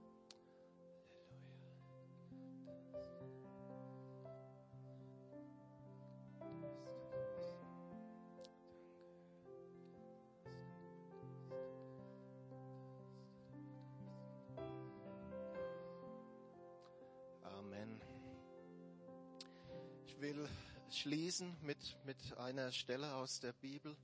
Will 20.20 20.47
schließen 20.89 21.55
mit, 21.61 21.78
mit 22.05 22.38
einer 22.38 22.72
Stelle 22.72 23.13
aus 23.15 23.39
der 23.39 23.53
Bibel, 23.53 23.95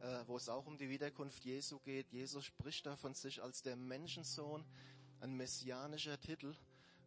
äh, 0.00 0.22
wo 0.26 0.36
es 0.36 0.48
auch 0.48 0.66
um 0.66 0.78
die 0.78 0.88
Wiederkunft 0.88 1.44
Jesu 1.44 1.78
geht. 1.80 2.10
Jesus 2.12 2.46
spricht 2.46 2.86
da 2.86 2.96
von 2.96 3.14
sich 3.14 3.42
als 3.42 3.62
der 3.62 3.76
Menschensohn, 3.76 4.64
ein 5.20 5.36
messianischer 5.36 6.18
Titel. 6.18 6.54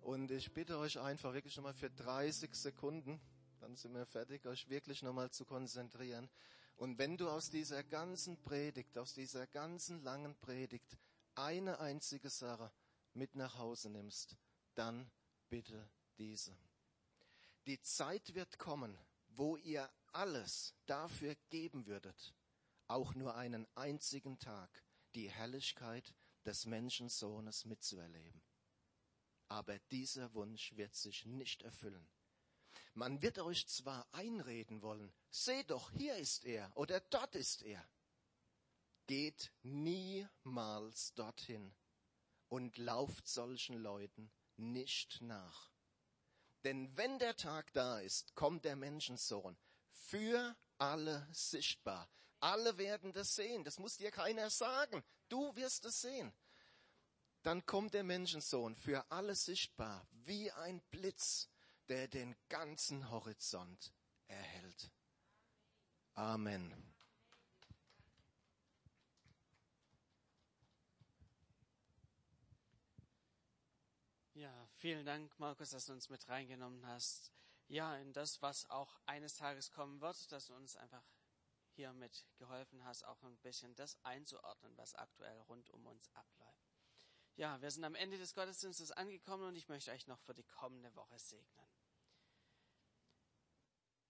Und 0.02 0.30
ich 0.30 0.54
bitte 0.54 0.78
euch 0.78 1.00
einfach 1.00 1.34
wirklich 1.34 1.56
nochmal 1.56 1.74
für 1.74 1.90
30 1.90 2.54
Sekunden, 2.54 3.20
dann 3.60 3.76
sind 3.76 3.94
wir 3.94 4.06
fertig, 4.06 4.46
euch 4.46 4.70
wirklich 4.70 5.02
nochmal 5.02 5.32
zu 5.32 5.46
konzentrieren. 5.46 6.30
Und 6.76 6.98
wenn 6.98 7.18
du 7.18 7.30
aus 7.30 7.50
dieser 7.50 7.84
ganzen 7.84 8.42
Predigt, 8.42 8.98
aus 8.98 9.14
dieser 9.14 9.48
ganzen 9.48 10.04
langen 10.04 10.36
Predigt 10.36 10.98
eine 11.36 11.80
einzige 11.80 12.30
Sache 12.30 12.72
mit 13.14 13.36
nach 13.36 13.58
Hause 13.58 13.90
nimmst, 13.90 14.36
dann 14.76 15.10
bitte 15.50 15.88
diese. 16.18 16.56
Die 17.66 17.80
Zeit 17.82 18.34
wird 18.36 18.60
kommen, 18.60 18.98
wo 19.30 19.56
ihr 19.56 19.90
alles 20.12 20.76
dafür 20.86 21.36
geben 21.50 21.86
würdet, 21.86 22.34
auch 22.88 23.16
nur 23.16 23.36
einen 23.36 23.68
einzigen 23.76 24.38
Tag 24.38 24.84
die 25.16 25.30
Herrlichkeit 25.30 26.14
des 26.46 26.66
Menschensohnes 26.66 27.66
mitzuerleben. 27.66 28.42
Aber 29.48 29.80
dieser 29.92 30.34
Wunsch 30.34 30.76
wird 30.76 30.94
sich 30.96 31.26
nicht 31.26 31.64
erfüllen. 31.64 32.08
Man 32.96 33.22
wird 33.22 33.40
euch 33.40 33.68
zwar 33.68 34.08
einreden 34.12 34.82
wollen, 34.82 35.14
seht 35.30 35.72
doch, 35.72 35.92
hier 35.92 36.16
ist 36.18 36.46
er 36.46 36.76
oder 36.76 37.00
dort 37.00 37.36
ist 37.36 37.64
er. 37.64 37.88
Geht 39.08 39.52
niemals 39.64 41.14
dorthin 41.14 41.74
und 42.50 42.78
lauft 42.78 43.28
solchen 43.28 43.78
Leuten 43.78 44.32
nicht 44.58 45.22
nach. 45.22 45.73
Denn 46.64 46.96
wenn 46.96 47.20
der 47.20 47.36
Tag 47.36 47.74
da 47.74 48.00
ist, 48.00 48.36
kommt 48.36 48.66
der 48.66 48.76
Menschensohn 48.76 49.58
für 49.92 50.56
alle 50.78 51.28
sichtbar. 51.32 52.10
Alle 52.40 52.78
werden 52.78 53.14
das 53.14 53.36
sehen. 53.36 53.64
Das 53.64 53.80
muss 53.80 53.98
dir 53.98 54.12
keiner 54.12 54.50
sagen. 54.50 55.04
Du 55.30 55.56
wirst 55.56 55.86
es 55.86 56.02
sehen. 56.02 56.34
Dann 57.42 57.66
kommt 57.66 57.94
der 57.94 58.04
Menschensohn 58.04 58.76
für 58.76 59.10
alle 59.12 59.36
sichtbar, 59.36 60.08
wie 60.12 60.52
ein 60.52 60.82
Blitz, 60.92 61.50
der 61.90 62.08
den 62.08 62.36
ganzen 62.48 63.10
Horizont 63.10 63.94
erhält. 64.28 64.92
Amen. 66.14 66.93
Ja, 74.44 74.68
vielen 74.76 75.06
Dank, 75.06 75.40
Markus, 75.40 75.70
dass 75.70 75.86
du 75.86 75.94
uns 75.94 76.10
mit 76.10 76.28
reingenommen 76.28 76.86
hast. 76.86 77.32
Ja, 77.70 77.96
in 77.96 78.12
das, 78.12 78.42
was 78.42 78.70
auch 78.70 79.00
eines 79.06 79.36
Tages 79.36 79.72
kommen 79.72 80.02
wird, 80.02 80.30
dass 80.34 80.48
du 80.48 80.54
uns 80.54 80.76
einfach 80.76 81.06
hier 81.70 81.94
mit 81.94 82.28
geholfen 82.36 82.84
hast, 82.84 83.06
auch 83.06 83.24
ein 83.24 83.38
bisschen 83.38 83.74
das 83.76 83.98
einzuordnen, 84.04 84.76
was 84.76 84.96
aktuell 84.96 85.40
rund 85.48 85.70
um 85.70 85.86
uns 85.86 86.14
abläuft. 86.14 86.76
Ja, 87.38 87.62
wir 87.62 87.72
sind 87.72 87.86
am 87.86 87.96
Ende 87.96 88.18
des 88.18 88.34
Gottesdienstes 88.34 88.92
angekommen 88.92 89.48
und 89.48 89.56
ich 89.56 89.70
möchte 89.70 89.92
euch 89.92 90.08
noch 90.08 90.20
für 90.20 90.34
die 90.34 90.44
kommende 90.44 90.94
Woche 90.94 91.18
segnen. 91.18 91.70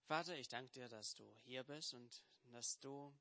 Vater, 0.02 0.36
ich 0.36 0.48
danke 0.48 0.72
dir, 0.72 0.88
dass 0.88 1.14
du 1.14 1.32
hier 1.44 1.62
bist 1.62 1.94
und 1.94 2.24
dass 2.46 2.80
du 2.80 3.16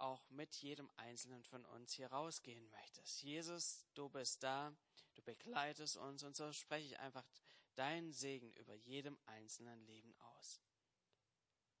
auch 0.00 0.28
mit 0.30 0.56
jedem 0.56 0.90
Einzelnen 0.96 1.44
von 1.44 1.64
uns 1.66 1.92
hier 1.92 2.10
rausgehen 2.10 2.68
möchtest. 2.70 3.22
Jesus, 3.22 3.86
du 3.94 4.08
bist 4.08 4.42
da, 4.42 4.74
du 5.14 5.22
begleitest 5.22 5.96
uns 5.96 6.22
und 6.22 6.36
so 6.36 6.52
spreche 6.52 6.86
ich 6.86 6.98
einfach 6.98 7.26
deinen 7.74 8.12
Segen 8.12 8.52
über 8.54 8.74
jedem 8.74 9.18
einzelnen 9.26 9.84
Leben 9.86 10.14
aus. 10.16 10.60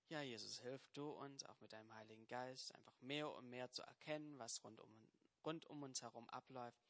Ja, 0.08 0.22
Jesus, 0.22 0.60
hilf 0.60 0.88
du 0.92 1.10
uns 1.10 1.44
auch 1.44 1.60
mit 1.60 1.72
deinem 1.72 1.94
Heiligen 1.94 2.26
Geist 2.26 2.74
einfach 2.74 3.00
mehr 3.00 3.32
und 3.32 3.48
mehr 3.48 3.70
zu 3.70 3.82
erkennen, 3.82 4.38
was 4.38 4.62
rund 4.64 4.80
um, 4.80 5.08
rund 5.44 5.66
um 5.66 5.82
uns 5.82 6.02
herum 6.02 6.28
abläuft 6.30 6.84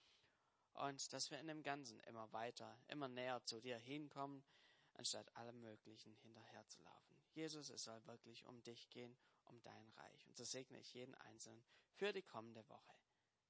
und 0.72 1.12
dass 1.12 1.30
wir 1.30 1.38
in 1.38 1.46
dem 1.46 1.62
Ganzen 1.62 2.00
immer 2.00 2.32
weiter, 2.32 2.78
immer 2.88 3.08
näher 3.08 3.44
zu 3.44 3.60
dir 3.60 3.76
hinkommen, 3.76 4.42
anstatt 4.94 5.34
allem 5.36 5.60
Möglichen 5.60 6.14
hinterherzulaufen. 6.16 7.16
Jesus, 7.32 7.70
es 7.70 7.84
soll 7.84 8.04
wirklich 8.06 8.44
um 8.46 8.62
dich 8.62 8.88
gehen, 8.90 9.16
um 9.50 9.60
dein 9.62 9.88
Reich. 9.90 10.26
Und 10.26 10.36
so 10.36 10.44
segne 10.44 10.78
ich 10.78 10.94
jeden 10.94 11.14
Einzelnen 11.16 11.62
für 11.94 12.12
die 12.12 12.22
kommende 12.22 12.66
Woche. 12.68 12.94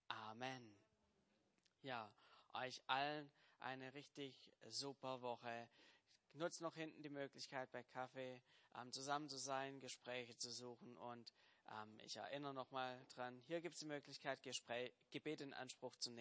Amen. 0.08 0.76
Ja, 1.82 2.12
euch 2.52 2.82
allen 2.86 3.30
eine 3.60 3.94
richtig 3.94 4.52
super 4.66 5.22
Woche. 5.22 5.68
Nutzt 6.32 6.60
noch 6.60 6.74
hinten 6.74 7.02
die 7.02 7.10
Möglichkeit, 7.10 7.70
bei 7.70 7.82
Kaffee 7.82 8.42
ähm, 8.74 8.92
zusammen 8.92 9.28
zu 9.28 9.38
sein, 9.38 9.80
Gespräche 9.80 10.36
zu 10.36 10.50
suchen. 10.50 10.96
Und 10.96 11.32
ähm, 11.70 11.98
ich 12.04 12.16
erinnere 12.16 12.54
nochmal 12.54 13.04
dran, 13.14 13.40
hier 13.46 13.60
gibt 13.60 13.74
es 13.74 13.80
die 13.80 13.86
Möglichkeit, 13.86 14.42
Gespräch, 14.42 14.92
Gebet 15.10 15.40
in 15.40 15.52
Anspruch 15.54 15.96
zu 15.96 16.10
nehmen. 16.10 16.18